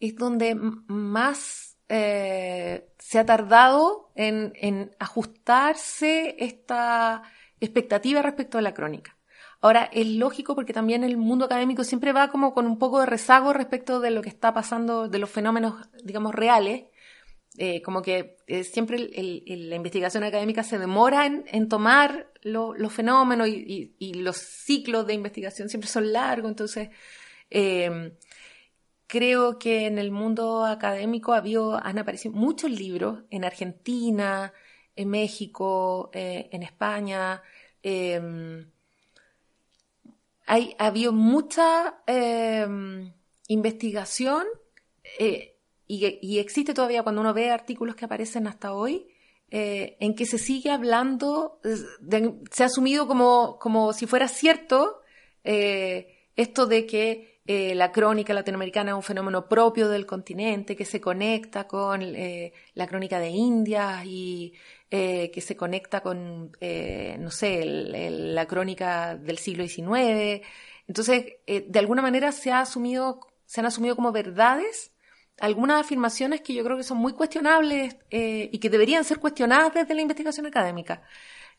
[0.00, 7.22] es donde más eh, se ha tardado en, ajustarse esta
[7.60, 9.16] expectativa respecto a la crónica.
[9.60, 13.06] Ahora, es lógico porque también el mundo académico siempre va como con un poco de
[13.06, 16.84] rezago respecto de lo que está pasando, de los fenómenos, digamos, reales.
[17.56, 24.14] Eh, como que eh, siempre la investigación académica se demora en, tomar los fenómenos y,
[24.14, 26.90] los ciclos de investigación siempre son largos, entonces
[29.08, 34.52] creo que en el mundo académico han aparecido muchos libros en Argentina,
[34.94, 37.42] en México, eh, en España.
[37.82, 38.70] Em,
[40.46, 43.12] hay, ha habido mucha em,
[43.48, 44.44] investigación
[45.18, 49.08] eh, y, existe todavía cuando uno ve artículos que aparecen hasta hoy,
[49.50, 51.60] eh, en que se sigue hablando,
[52.50, 55.00] se ha asumido como, como si fuera cierto
[55.42, 61.00] esto de que eh, la crónica latinoamericana es un fenómeno propio del continente que se
[61.00, 64.52] conecta con eh, la crónica de India y
[64.90, 70.46] eh, que se conecta con, no sé, la crónica del siglo XIX.
[70.86, 74.92] Entonces, de alguna manera se, ha asumido, se han asumido como verdades
[75.40, 79.94] algunas afirmaciones que yo creo que son muy cuestionables y que deberían ser cuestionadas desde
[79.94, 81.02] la investigación académica.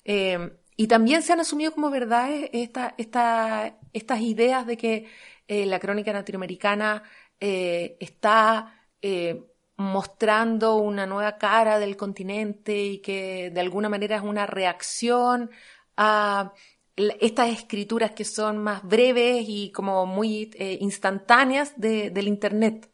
[0.05, 5.07] y también se han asumido como verdades estas ideas de que
[5.49, 7.01] eh, la crónica latinoamericana
[7.39, 9.45] eh, está eh,
[9.77, 15.49] mostrando una nueva cara del continente y que de alguna manera es una reacción
[15.97, 16.53] a
[16.95, 22.87] estas escrituras que son más breves y como muy instantáneas del Internet.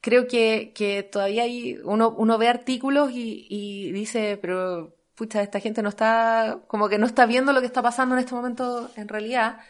[0.00, 5.82] creo que, todavía hay, uno, uno ve artículos y, y dice, pero pucha, esta gente
[5.82, 9.08] no está, como que no está viendo lo que está pasando en este momento en
[9.08, 9.60] realidad.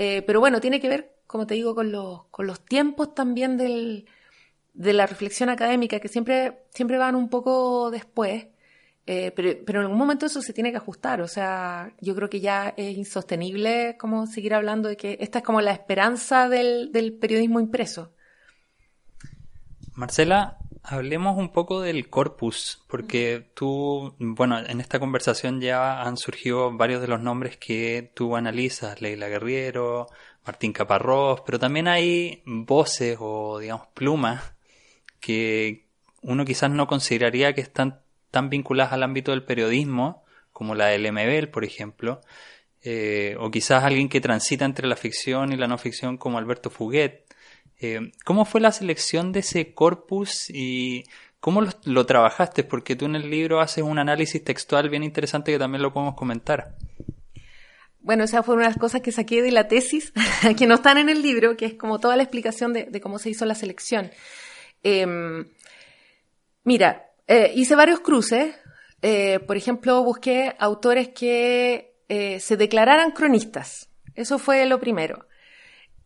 [0.00, 3.56] Eh, pero bueno, tiene que ver, como te digo, con los, con los tiempos también
[3.56, 4.06] del,
[4.72, 8.46] de la reflexión académica, que siempre, siempre van un poco después.
[9.06, 11.20] Eh, pero, pero, en algún momento eso se tiene que ajustar.
[11.20, 15.44] O sea, yo creo que ya es insostenible como seguir hablando de que esta es
[15.44, 18.12] como la esperanza del, del periodismo impreso.
[19.94, 20.58] Marcela,
[20.90, 27.02] Hablemos un poco del corpus, porque tú, bueno, en esta conversación ya han surgido varios
[27.02, 30.06] de los nombres que tú analizas, Leila Guerriero,
[30.46, 34.54] Martín Caparrós, pero también hay voces o, digamos, plumas
[35.20, 35.84] que
[36.22, 40.24] uno quizás no consideraría que están tan vinculadas al ámbito del periodismo,
[40.54, 42.22] como la del MBL, por ejemplo,
[42.80, 46.70] eh, o quizás alguien que transita entre la ficción y la no ficción, como Alberto
[46.70, 47.26] Fuguet,
[47.80, 51.04] eh, ¿Cómo fue la selección de ese corpus y
[51.38, 52.64] cómo lo, trabajaste?
[52.64, 56.16] Porque tú en el libro haces un análisis textual bien interesante que también lo podemos
[56.16, 56.74] comentar.
[58.00, 60.12] Bueno, esa fue una de las cosas que saqué de la tesis,
[60.58, 63.30] que no están en el libro, que es como toda la explicación de, cómo se
[63.30, 64.10] hizo la selección.
[64.82, 65.46] Em,
[66.64, 68.56] mira, eh, hice varios cruces.
[69.02, 73.90] Eh, por ejemplo, busqué autores que se declararan cronistas.
[74.14, 75.27] Eso fue lo primero.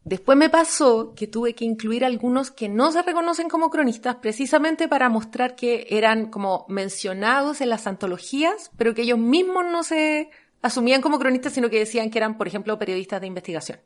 [0.05, 4.89] Después me pasó que tuve que incluir algunos que no se reconocen como cronistas precisamente
[4.89, 10.31] para mostrar que eran como mencionados en las antologías, pero que ellos mismos no se
[10.61, 13.81] asumían como cronistas, sino que decían que eran, por ejemplo, periodistas de investigación.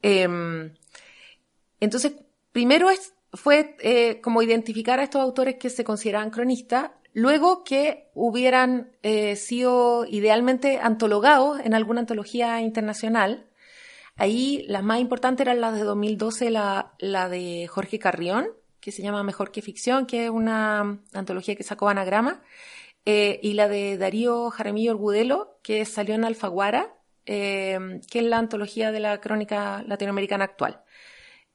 [0.00, 0.72] Em,
[1.80, 2.12] entonces,
[2.52, 2.88] primero
[3.34, 9.36] fue eh, como identificar a estos autores que se consideraban cronistas, luego que hubieran eh,
[9.36, 13.47] sido idealmente antologados en alguna antología internacional,
[14.18, 18.48] Ahí las más importantes eran las de 2012, la, la de Jorge Carrión,
[18.80, 22.42] que se llama Mejor que Ficción, que es una antología que sacó Anagrama,
[23.04, 26.94] eh, y la de Darío Jaramillo Orgudelo, que salió en Alfaguara,
[27.26, 30.82] eh, que es la antología de la crónica latinoamericana actual.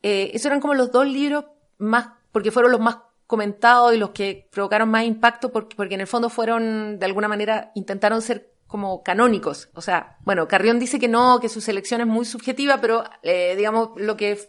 [0.01, 1.45] Eh, esos eran como los dos libros
[1.79, 2.97] más, porque fueron los más
[3.27, 7.27] comentados y los que provocaron más impacto, porque, porque en el fondo fueron, de alguna
[7.27, 9.69] manera, intentaron ser como canónicos.
[9.75, 13.53] O sea, bueno, Carrión dice que no, que su selección es muy subjetiva, pero eh,
[13.55, 14.39] digamos lo que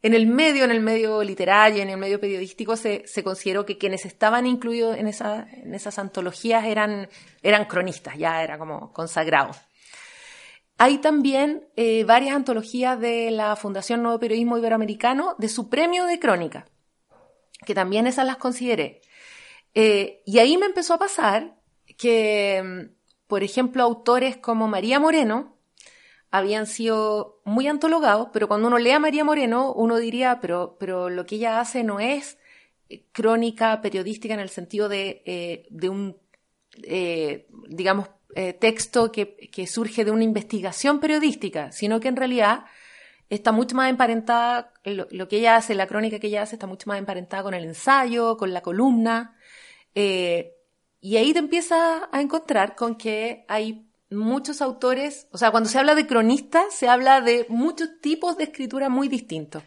[0.00, 3.76] en el medio, en el medio literario, en el medio periodístico, se, se consideró que
[3.76, 7.10] quienes estaban incluidos en, esa, en esas antologías eran,
[7.42, 9.50] eran cronistas, ya era como consagrado.
[10.78, 16.18] Hay también eh, varias antologías de la Fundación Nuevo Periodismo Iberoamericano de su premio de
[16.18, 16.64] crónica,
[17.66, 19.02] que también esas las consideré.
[19.74, 21.58] Eh, y ahí me empezó a pasar
[21.98, 22.96] que
[23.28, 25.54] por ejemplo, autores como María Moreno
[26.30, 31.08] habían sido muy antologados, pero cuando uno lee a María Moreno, uno diría, pero, pero
[31.10, 32.38] lo que ella hace no es
[32.88, 36.16] eh, crónica periodística en el sentido de, eh, de un,
[36.82, 38.08] eh, digamos,
[38.60, 42.66] texto que, que, surge de una investigación periodística, sino que en realidad
[43.30, 46.88] está mucho más emparentada, lo, que ella hace, la crónica que ella hace, está mucho
[46.88, 49.36] más emparentada con el ensayo, con la columna.
[51.00, 55.78] Y ahí te empiezas a encontrar con que hay muchos autores, o sea, cuando se
[55.78, 59.62] habla de cronistas, se habla de muchos tipos de escritura muy distintos.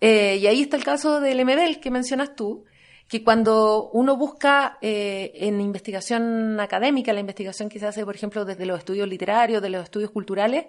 [0.00, 2.64] Eh, y ahí está el caso del MBL que mencionas tú,
[3.08, 8.44] que cuando uno busca eh, en investigación académica, la investigación que se hace, por ejemplo,
[8.44, 10.66] desde los estudios literarios, de los estudios culturales,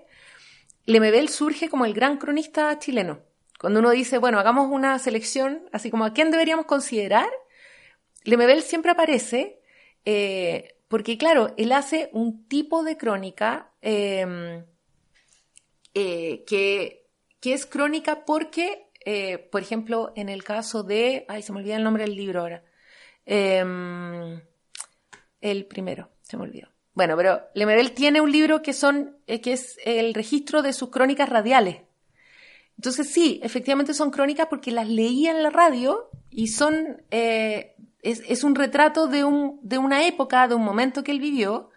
[0.85, 3.19] Lemebel surge como el gran cronista chileno.
[3.59, 7.29] Cuando uno dice, bueno, hagamos una selección, así como a quién deberíamos considerar,
[8.23, 9.60] Lemebel siempre aparece
[10.05, 14.65] eh, porque claro, él hace un tipo de crónica em,
[15.93, 17.07] eh, que,
[17.39, 21.77] que, es crónica porque, eh, por ejemplo, en el caso de, ay, se me olvida
[21.77, 22.63] el nombre del libro ahora,
[23.25, 24.41] em,
[25.41, 26.69] el primero, se me olvidó.
[26.93, 31.29] Bueno, pero Lemebel tiene un libro que son, que es el registro de sus crónicas
[31.29, 31.77] radiales.
[32.77, 37.03] Entonces sí, efectivamente son crónicas porque las leía en la radio y son
[38.01, 41.69] es, un retrato de, un, de una época, de un momento que él vivió,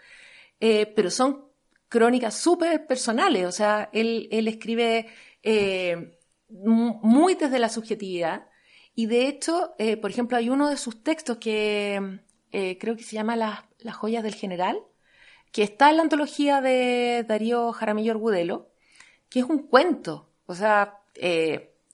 [0.61, 1.47] eh, pero son
[1.89, 5.07] crónicas súper personales, o sea, él, escribe
[5.43, 8.49] eh, muy desde la subjetividad.
[8.95, 12.21] Y de hecho, eh, por ejemplo, hay uno de sus textos que
[12.79, 14.79] creo que se llama Las, Las joyas del general,
[15.51, 18.71] que está en la antología de Darío Jaramillo Orgudelo,
[19.29, 21.01] que es un cuento, o sea,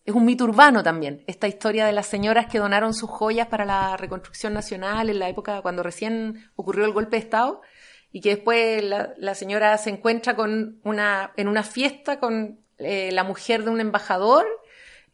[0.04, 3.64] es un mito urbano también, esta historia de las señoras que donaron sus joyas para
[3.64, 7.60] la reconstrucción nacional en la época cuando recién ocurrió el golpe de Estado
[8.12, 13.24] y que después la, señora se encuentra con una, en una fiesta con eh, la
[13.24, 14.46] mujer de un embajador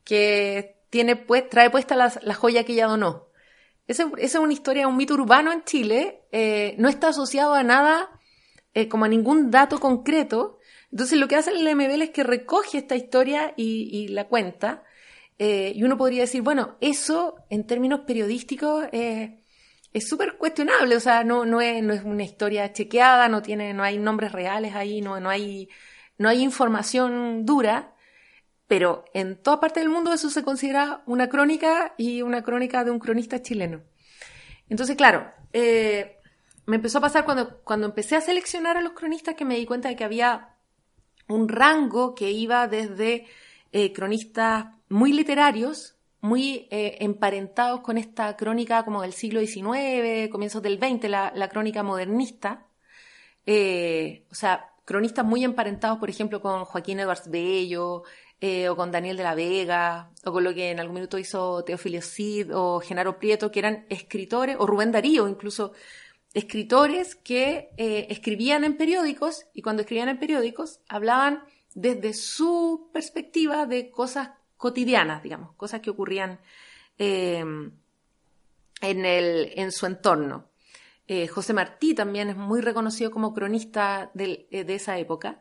[0.05, 3.27] que tiene pues, trae puesta la, joya que ella donó.
[3.87, 8.09] Esa, es una historia, un mito urbano en Chile, eh, no está asociado a nada,
[8.72, 10.56] eh, como a ningún dato concreto,
[10.97, 14.83] entonces lo que hace el MBL es que recoge esta historia y, la cuenta.
[15.39, 21.23] Eh, y uno podría decir, bueno, eso en términos periodísticos es súper cuestionable, o sea,
[21.23, 25.03] no, no, es, no es una historia chequeada, no, tiene, no hay nombres reales ahí,
[25.03, 25.69] no, no, hay,
[26.17, 27.95] no hay información dura,
[28.67, 32.91] pero en toda parte del mundo eso se considera una crónica y una crónica de
[32.91, 33.83] un cronista chileno.
[34.71, 36.21] Entonces, claro, eh,
[36.65, 39.67] me empezó a pasar cuando, cuando empecé a seleccionar a los cronistas que me di
[39.67, 40.56] cuenta de que había
[41.29, 43.27] un rango que iba desde
[43.73, 50.62] eh, cronistas muy literarios, muy eh, emparentados con esta crónica como del siglo XIX, comienzos
[50.62, 52.66] del XX, la, crónica modernista,
[53.45, 58.05] eh, o sea, cronistas muy emparentados, por ejemplo, con Joaquín Edwards Bello,
[58.68, 62.03] o con Daniel de la Vega, o con lo que en algún minuto hizo Teofilio
[62.03, 65.72] Cid o Genaro Prieto, que eran escritores, o Rubén Darío, incluso
[66.37, 71.43] escritores que eh, escribían en periódicos y cuando escribían en periódicos hablaban
[71.74, 76.39] desde su perspectiva de cosas cotidianas, digamos, cosas que ocurrían
[76.99, 77.72] em,
[78.82, 80.51] en, el, en su entorno.
[81.09, 85.41] Eh, José Martí también es muy reconocido como cronista de, eh, esa época.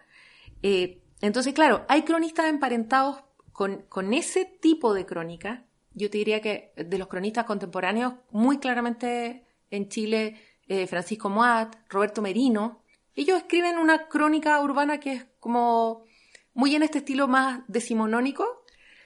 [0.61, 3.17] entonces, claro, hay cronistas emparentados
[3.51, 5.65] con, con ese tipo de crónica.
[5.93, 11.75] Yo te diría que de los cronistas contemporáneos, muy claramente en Chile, eh, Francisco Moat,
[11.89, 12.83] Roberto Merino,
[13.15, 16.05] ellos escriben una crónica urbana que es como
[16.53, 18.63] muy en este estilo más decimonónico.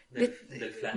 [0.10, 0.36] Del,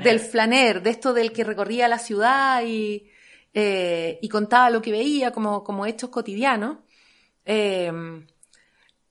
[0.03, 0.83] del, flaner.
[0.83, 3.11] de esto del que recorría la ciudad y,
[3.53, 6.79] eh, y contaba lo que veía como, como hechos cotidianos.
[7.45, 7.93] Eh,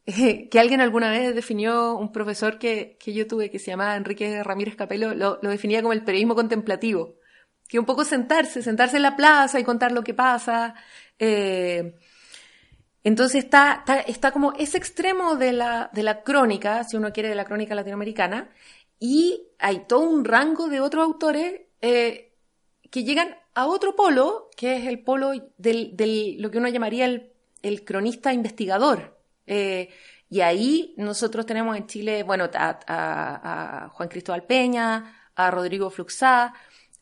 [0.52, 4.44] que alguien alguna vez definió, un profesor que, que, yo tuve que se llamaba Enrique
[4.44, 7.16] Ramírez Capelo, lo, lo, definía como el periodismo contemplativo.
[7.68, 10.76] Que un poco sentarse, sentarse en la plaza y contar lo que pasa.
[11.24, 11.94] Eh,
[13.04, 17.36] entonces está, está, como ese extremo de la, de la crónica, si uno quiere, de
[17.36, 18.50] la crónica latinoamericana,
[19.00, 22.34] y hay todo un rango de otros autores eh,
[22.90, 27.06] que llegan a otro polo, que es el polo del, del lo que uno llamaría
[27.06, 29.20] el, el cronista investigador.
[29.46, 29.90] Eh,
[30.30, 36.54] y ahí nosotros tenemos en Chile, bueno, a Juan Cristóbal Peña, a Rodrigo Fluxá,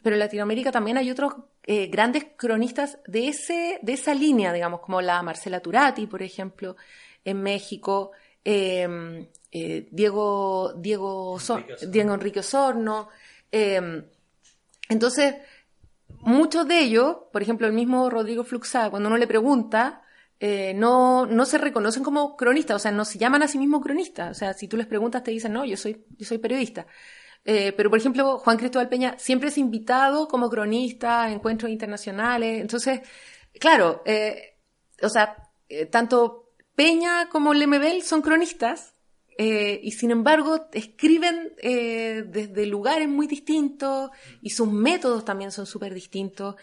[0.02, 1.34] pero en Latinoamérica también hay otros
[1.72, 6.76] eh, grandes cronistas de, ese, de esa línea, digamos, como la Marcela Turati, por ejemplo,
[7.24, 8.10] en México,
[8.44, 11.38] em, eh, Diego, Diego,
[11.88, 13.10] Diego Enrique Osorno.
[13.52, 14.04] Em,
[14.90, 15.36] entonces,
[16.22, 20.02] muchos de ellos, por ejemplo, el mismo Rodrigo Fluxá, cuando uno le pregunta,
[20.40, 23.84] eh, no, no se reconocen como cronistas, o sea, no se llaman a sí mismos
[23.84, 24.32] cronistas.
[24.32, 26.88] O sea, si tú les preguntas, te dicen, no, yo soy, yo soy periodista.
[27.46, 32.62] Eh, pero, por ejemplo, Juan Cristóbal Peña siempre es invitado como cronista a encuentros internacionales.
[32.62, 33.02] Entonces,
[33.60, 34.58] claro, eh,
[35.02, 35.36] o sea,
[35.68, 38.96] eh, tanto Peña como Lemebel son cronistas
[39.42, 44.12] y, sin embargo, escriben desde lugares muy distintos
[44.42, 46.56] y sus métodos también son súper distintos.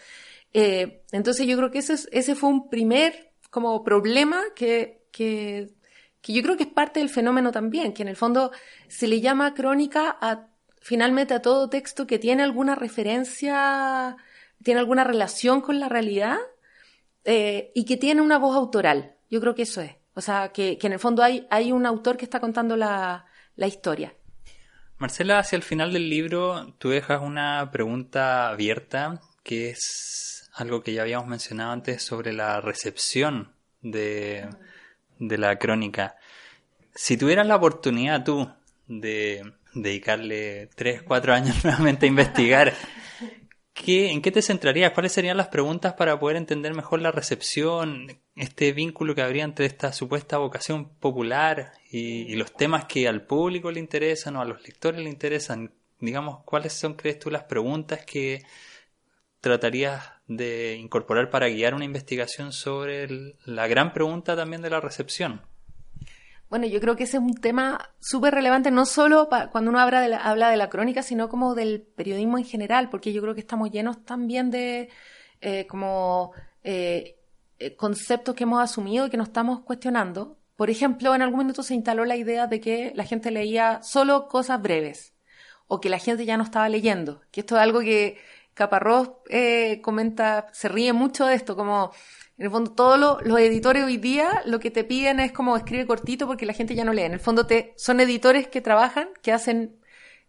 [0.53, 5.75] entonces, yo creo que ese, ese fue un primer como problema que, que
[6.21, 8.51] que yo creo que es parte del fenómeno también, que en el fondo
[8.89, 10.49] se le llama crónica a
[10.87, 14.15] finalmente a todo texto que tiene alguna referencia,
[14.63, 16.37] tiene alguna relación con la realidad
[17.25, 19.17] eh, y que tiene una voz autoral.
[19.29, 19.95] Yo creo que eso es.
[20.13, 23.25] O sea, que, en el fondo hay, un autor que está contando la,
[23.57, 24.13] la historia.
[24.97, 30.93] Marcela, hacia el final del libro tú dejas una pregunta abierta que es algo que
[30.93, 34.47] ya habíamos mencionado antes sobre la recepción de,
[35.19, 36.15] de la crónica.
[36.95, 38.49] Si tuvieras la oportunidad tú
[38.87, 42.73] de dedicarle 3, 4 años nuevamente a investigar.
[43.73, 44.91] ¿Qué, ¿En qué te centrarías?
[44.91, 49.67] ¿Cuáles serían las preguntas para poder entender mejor la recepción, este vínculo que habría entre
[49.67, 54.63] esta supuesta vocación popular y, los temas que al público le interesan o a los
[54.63, 55.71] lectores le interesan?
[55.99, 58.43] Digamos, ¿cuáles son, crees tú, las preguntas que
[59.41, 65.41] tratarías de incorporar para guiar una investigación sobre la gran pregunta también de la recepción?
[66.49, 69.99] Bueno, yo creo que ese es un tema súper relevante, no solo cuando uno habla
[69.99, 73.33] de, la, habla de la crónica, sino como del periodismo en general, porque yo creo
[73.33, 74.89] que estamos llenos también de
[75.41, 76.31] eh, como
[76.63, 77.17] eh,
[77.59, 80.37] eh, conceptos que hemos asumido y que nos estamos cuestionando.
[80.55, 84.27] Por ejemplo, en algún momento se instaló la idea de que la gente leía solo
[84.29, 85.13] cosas breves,
[85.67, 88.17] o que la gente ya no estaba leyendo, que esto es algo que
[88.53, 89.09] Caparrós
[89.83, 91.91] comenta, se ríe mucho de esto, como
[92.37, 95.87] en el fondo, todos los, editores hoy día lo que te piden es como escribe
[95.87, 97.01] cortito porque la gente ya no lee.
[97.01, 99.75] En el fondo, son editores que trabajan, que hacen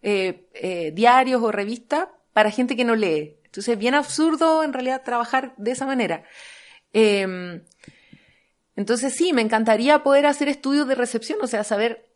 [0.01, 3.37] eh, eh, diarios o revistas para gente que no lee.
[3.45, 6.25] Entonces, es bien absurdo en realidad trabajar de esa manera.
[6.95, 7.63] Em,
[8.75, 12.09] entonces, sí, me encantaría poder hacer estudios de recepción, o sea, saber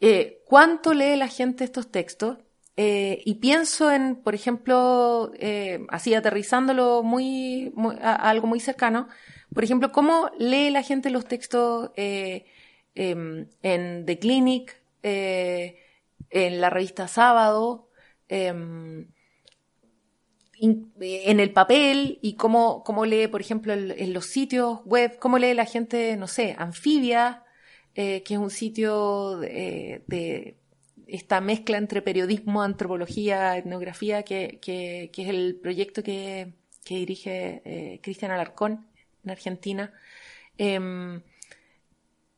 [0.00, 2.38] eh, cuánto lee la gente estos textos.
[2.76, 5.32] y pienso en, por ejemplo,
[5.88, 9.08] así aterrizándolo muy, a algo muy cercano,
[9.54, 12.46] por ejemplo, ¿cómo lee la gente los textos eh,
[12.94, 15.78] em, en The Clinic, eh,
[16.30, 17.88] en la revista Sábado,
[18.28, 19.08] em,
[20.62, 25.54] en el papel y cómo, cómo lee, por ejemplo, en los sitios web, cómo lee
[25.54, 27.44] la gente, no sé, Anfibia,
[27.94, 30.56] eh, que es un sitio de,
[31.06, 36.52] esta mezcla entre periodismo, antropología, etnografía, que, que, es el proyecto que,
[36.84, 38.89] que dirige Cristian Alarcón
[39.24, 39.92] en Argentina,
[40.58, 41.22] em,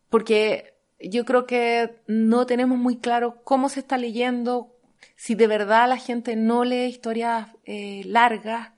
[0.08, 0.72] porque
[1.02, 4.76] yo creo que no tenemos muy claro cómo se está leyendo,
[5.16, 8.72] si de verdad la gente no lee historias eh, largas,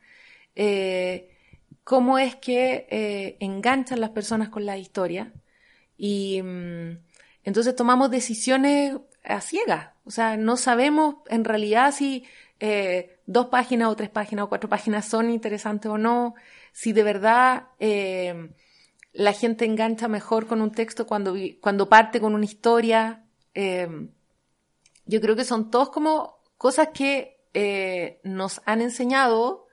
[0.54, 1.30] eh,
[1.84, 5.32] cómo es que eh, enganchan las personas con la historia.
[5.96, 6.98] Y mm,
[7.44, 9.90] entonces tomamos decisiones a ciegas.
[10.04, 12.24] O sea, no sabemos en realidad si
[13.26, 16.34] dos páginas o tres páginas o cuatro páginas son interesantes o no
[16.74, 18.50] si de verdad eh,
[19.12, 23.24] la gente engancha mejor con un texto cuando, cuando parte con una historia.
[23.54, 23.88] Eh,
[25.06, 29.68] yo creo que son todos como cosas que eh, nos han enseñado,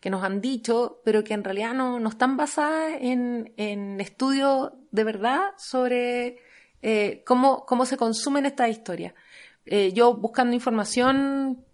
[0.00, 4.72] que nos han dicho, pero que en realidad no, no están basadas en, en estudios
[4.90, 6.38] de verdad sobre
[6.80, 9.12] eh, cómo, cómo se consumen estas historias.
[9.66, 11.64] Eh, yo buscando información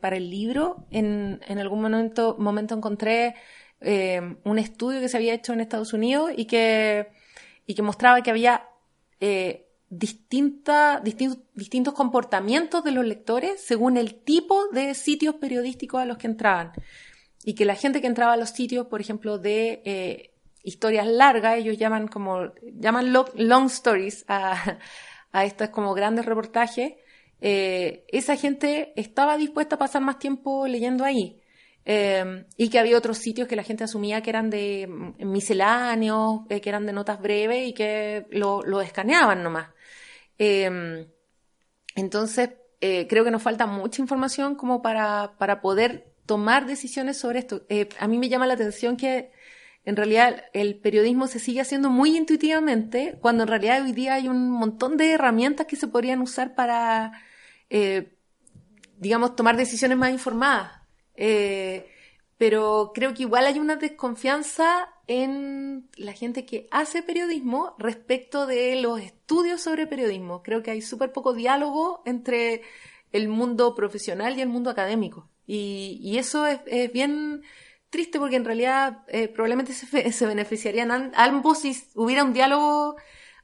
[0.00, 3.34] para el libro, en, en algún momento, momento encontré
[3.80, 7.08] eh, un estudio que se había hecho en Estados Unidos y que,
[7.66, 8.68] y que mostraba que había
[9.20, 16.28] eh, distintos comportamientos de los lectores según el tipo de sitios periodísticos a los que
[16.28, 16.72] entraban.
[17.44, 20.30] Y que la gente que entraba a los sitios, por ejemplo, de eh,
[20.62, 24.78] historias largas, ellos llaman como, llaman long, stories a,
[25.32, 26.92] a estos como grandes reportajes,
[27.40, 31.39] eh, esa gente estaba dispuesta a pasar más tiempo leyendo ahí.
[31.84, 34.86] Eh, y que había otros sitios que la gente asumía que eran de
[35.18, 39.68] misceláneos, eh, que eran de notas breves y que lo, lo escaneaban nomás.
[40.42, 41.06] Eh,
[41.96, 42.50] entonces,
[42.80, 47.66] eh, creo que nos falta mucha información como para, para poder tomar decisiones sobre esto.
[47.68, 49.32] Eh, a mí me llama la atención que
[49.84, 54.28] en realidad el periodismo se sigue haciendo muy intuitivamente, cuando en realidad hoy día hay
[54.28, 57.12] un montón de herramientas que se podrían usar para,
[58.96, 60.79] digamos, tomar decisiones más informadas.
[61.22, 61.86] Eh,
[62.38, 68.76] pero creo que igual hay una desconfianza en la gente que hace periodismo respecto de
[68.76, 70.42] los estudios sobre periodismo.
[70.42, 72.62] Creo que hay súper poco diálogo entre
[73.12, 75.28] el mundo profesional y el mundo académico.
[75.46, 77.42] Y, y eso es, es, bien
[77.90, 82.96] triste porque en realidad eh, probablemente se, se beneficiarían ambos si hubiera un diálogo,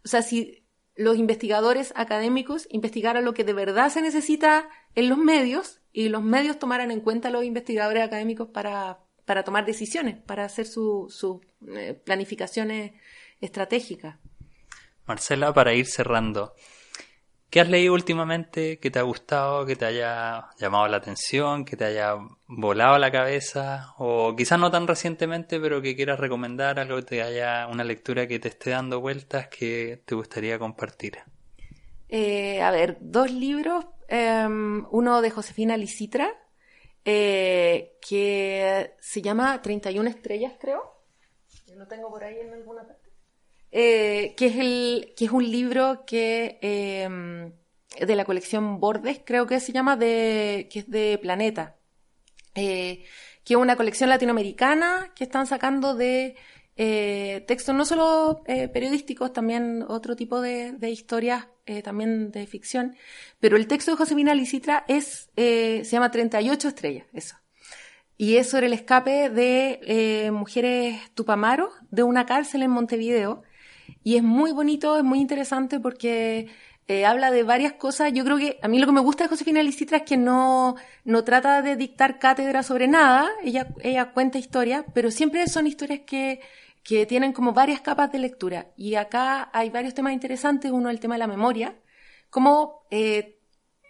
[0.05, 0.65] o sea, si
[0.95, 6.23] los investigadores académicos investigaran lo que de verdad se necesita en los medios y los
[6.23, 11.15] medios tomaran en cuenta a los investigadores académicos para, para tomar decisiones, para hacer sus
[11.15, 11.41] su,
[11.75, 12.93] eh, planificaciones
[13.41, 14.17] estratégicas.
[15.07, 16.53] Marcela, para ir cerrando,
[17.49, 21.79] ¿qué has leído últimamente que te ha gustado, que te haya llamado la atención, que
[21.79, 22.17] te haya
[22.47, 23.95] volado la cabeza?
[23.97, 28.27] O quizás no tan recientemente, pero que quieras recomendar algo que te haya una lectura
[28.27, 31.21] que te esté dando vueltas que te gustaría compartir.
[32.11, 33.87] Eh, a ver, dos libros.
[34.09, 36.33] Eh, uno de Josefina Licitra,
[37.05, 40.83] eh, que se llama 31 estrellas, creo.
[41.67, 43.11] Yo lo tengo por ahí en alguna parte.
[43.71, 47.53] Eh, que, es el, que es un libro que eh,
[48.01, 51.77] de la colección Bordes, creo que se llama, de, que es de Planeta.
[52.55, 53.05] Eh,
[53.45, 56.37] que es una colección latinoamericana que están sacando de
[56.77, 62.95] eh, textos no solo eh, periodísticos, también otro tipo de, historias, eh, también de ficción.
[63.41, 67.37] Pero el texto de Josefina Licitra es, se llama 38 estrellas, eso.
[68.19, 73.43] Y es sobre el escape de mujeres tupamaros de una cárcel en Montevideo.
[74.03, 76.49] Y es muy bonito, es muy interesante porque
[76.89, 78.13] eh, habla de varias cosas.
[78.13, 80.77] Yo creo que a mí lo que me gusta de Josefina Licitra es que no,
[81.05, 83.29] no trata de dictar cátedra sobre nada.
[83.43, 86.41] Ella, ella cuenta historias, pero siempre son historias que,
[86.87, 88.69] que tienen como varias capas de lectura.
[88.77, 90.71] Y acá hay varios temas interesantes.
[90.71, 91.75] Uno, el tema de la memoria.
[92.31, 93.39] Como eh,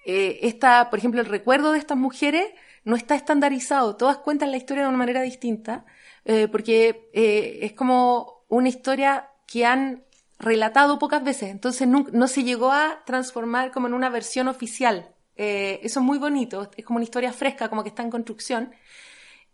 [0.06, 2.46] eh, esta, por ejemplo, el recuerdo de estas mujeres
[2.86, 3.96] no está estandarizado.
[3.96, 5.84] Todas cuentan la historia de una manera distinta,
[6.24, 10.04] eh, porque eh, es como una historia que han
[10.38, 15.12] relatado pocas veces, entonces no, no, se llegó a transformar como en una versión oficial.
[15.34, 18.72] Eh, eso es muy bonito, es como una historia fresca, como que está en construcción.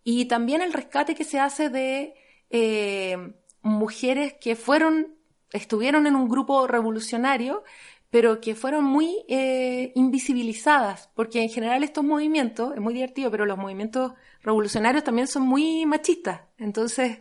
[0.04, 2.14] Y también el rescate que se hace de
[2.52, 3.32] eh,
[3.62, 5.16] mujeres que fueron,
[5.52, 7.64] estuvieron en un grupo revolucionario,
[8.10, 13.46] pero que fueron muy eh, invisibilizadas, porque en general estos movimientos, es muy divertido, pero
[13.46, 16.42] los movimientos revolucionarios también son muy machistas.
[16.58, 17.18] Entonces,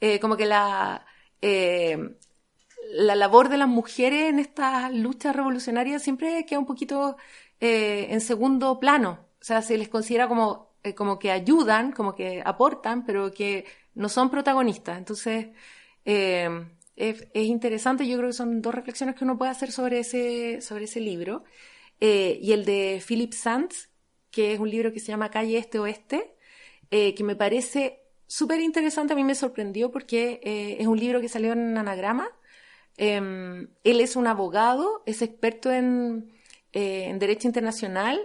[0.00, 1.06] eh, como que la,
[2.90, 7.16] la labor de las mujeres en estas luchas revolucionarias siempre queda un poquito
[7.60, 9.28] en segundo plano.
[9.40, 13.64] O sea, se les considera como, como que ayudan, como que aportan, pero que
[13.94, 14.98] no son protagonistas.
[14.98, 15.48] Entonces,
[16.04, 16.48] eh,
[16.96, 18.06] es, es, interesante.
[18.06, 21.44] Yo creo que son dos reflexiones que uno puede hacer sobre ese, sobre ese libro.
[22.00, 23.90] Eh, y el de Philip Sands,
[24.30, 26.34] que es un libro que se llama Calle Este Oeste,
[26.90, 29.12] eh, que me parece súper interesante.
[29.12, 30.40] A mí me sorprendió porque
[30.78, 32.28] es un libro que salió en anagrama
[32.96, 36.32] eh, él es un abogado, es experto en,
[36.72, 38.20] en derecho internacional,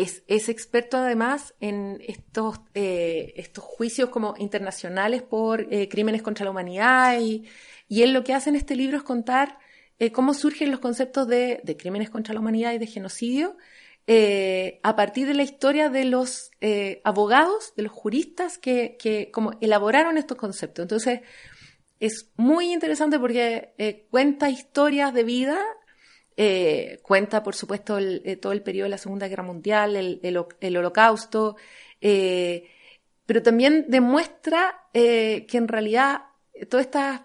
[0.00, 7.20] es, experto además en estos, eh, juicios como internacionales por eh, crímenes contra la humanidad
[7.20, 7.44] y,
[7.88, 9.58] y, él lo que hace en este libro es contar
[10.12, 13.56] cómo surgen los conceptos de, crímenes contra la humanidad y de genocidio
[14.82, 16.50] a partir de la historia de los
[17.04, 20.82] abogados, de los juristas que, como elaboraron estos conceptos.
[20.82, 21.20] Entonces,
[22.02, 25.56] es muy interesante porque eh, cuenta historias de vida
[26.36, 31.56] Eh, cuenta, por supuesto, eh, todo el periodo de la Segunda Guerra Mundial, el, Holocausto,
[32.00, 32.68] eh,
[33.26, 36.22] pero también demuestra que en realidad
[36.68, 37.22] todas estas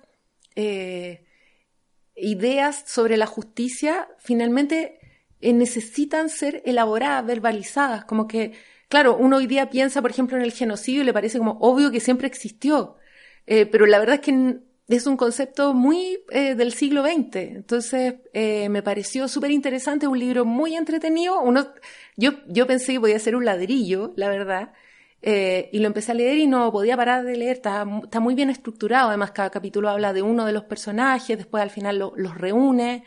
[2.16, 5.00] ideas sobre la justicia finalmente
[5.42, 8.54] necesitan ser elaboradas, verbalizadas, como que,
[8.90, 11.92] claro, uno hoy día piensa, por ejemplo, en el genocidio y le parece como obvio
[11.92, 12.98] que siempre existió,
[13.46, 14.60] pero la verdad es que
[14.96, 17.36] es un concepto muy eh, del siglo XX.
[17.36, 21.42] Entonces, eh, me pareció súper interesante, un libro muy entretenido.
[21.42, 21.68] Uno,
[22.16, 24.74] yo, yo pensé que podía ser un ladrillo, la verdad.
[25.22, 27.58] Eh, y lo empecé a leer y no podía parar de leer.
[27.58, 29.10] Está, está, muy bien estructurado.
[29.10, 33.04] Además, cada capítulo habla de uno de los personajes, después al final los reúne.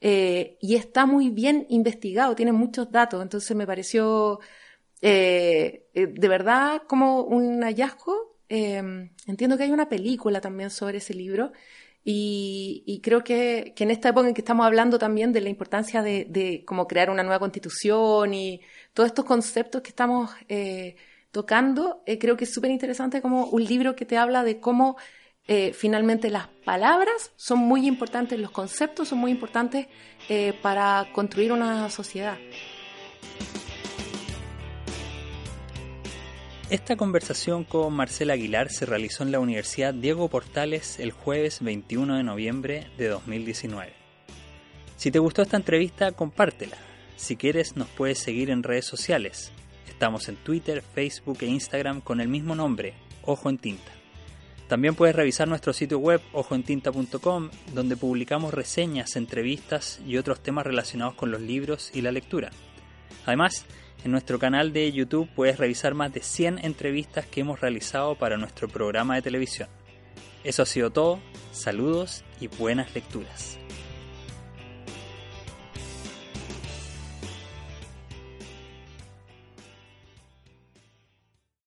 [0.00, 3.22] y está muy bien investigado, tiene muchos datos.
[3.22, 4.40] Entonces, me pareció
[5.00, 11.52] de verdad como un hallazgo Em, entiendo que hay una película también sobre ese libro
[12.04, 16.62] y, creo que, en esta época en que estamos hablando también de la importancia de,
[16.66, 18.62] cómo crear una nueva constitución y
[18.94, 20.96] todos estos conceptos que estamos eh,
[21.30, 24.96] tocando, eh, creo que es súper interesante como un libro que te habla de cómo
[25.46, 29.86] eh, finalmente las palabras son muy importantes, los conceptos son muy importantes
[30.62, 32.38] para construir una sociedad.
[36.70, 42.18] Esta conversación con Marcela Aguilar se realizó en la Universidad Diego Portales el jueves 21
[42.18, 43.94] de noviembre de 2019.
[44.96, 46.76] Si te gustó esta entrevista, compártela.
[47.16, 49.50] Si quieres, nos puedes seguir en redes sociales.
[49.88, 52.92] Estamos en Twitter, Facebook e Instagram con el mismo nombre,
[53.22, 53.90] Ojo en Tinta.
[54.68, 61.14] También puedes revisar nuestro sitio web ojoentinta.com, donde publicamos reseñas, entrevistas y otros temas relacionados
[61.14, 62.50] con los libros y la lectura.
[63.24, 63.64] Además,
[64.04, 68.36] en nuestro canal de YouTube puedes revisar más de 100 entrevistas que hemos realizado para
[68.36, 69.68] nuestro programa de televisión.
[70.44, 71.20] Eso ha sido todo,
[71.52, 73.58] saludos y buenas lecturas.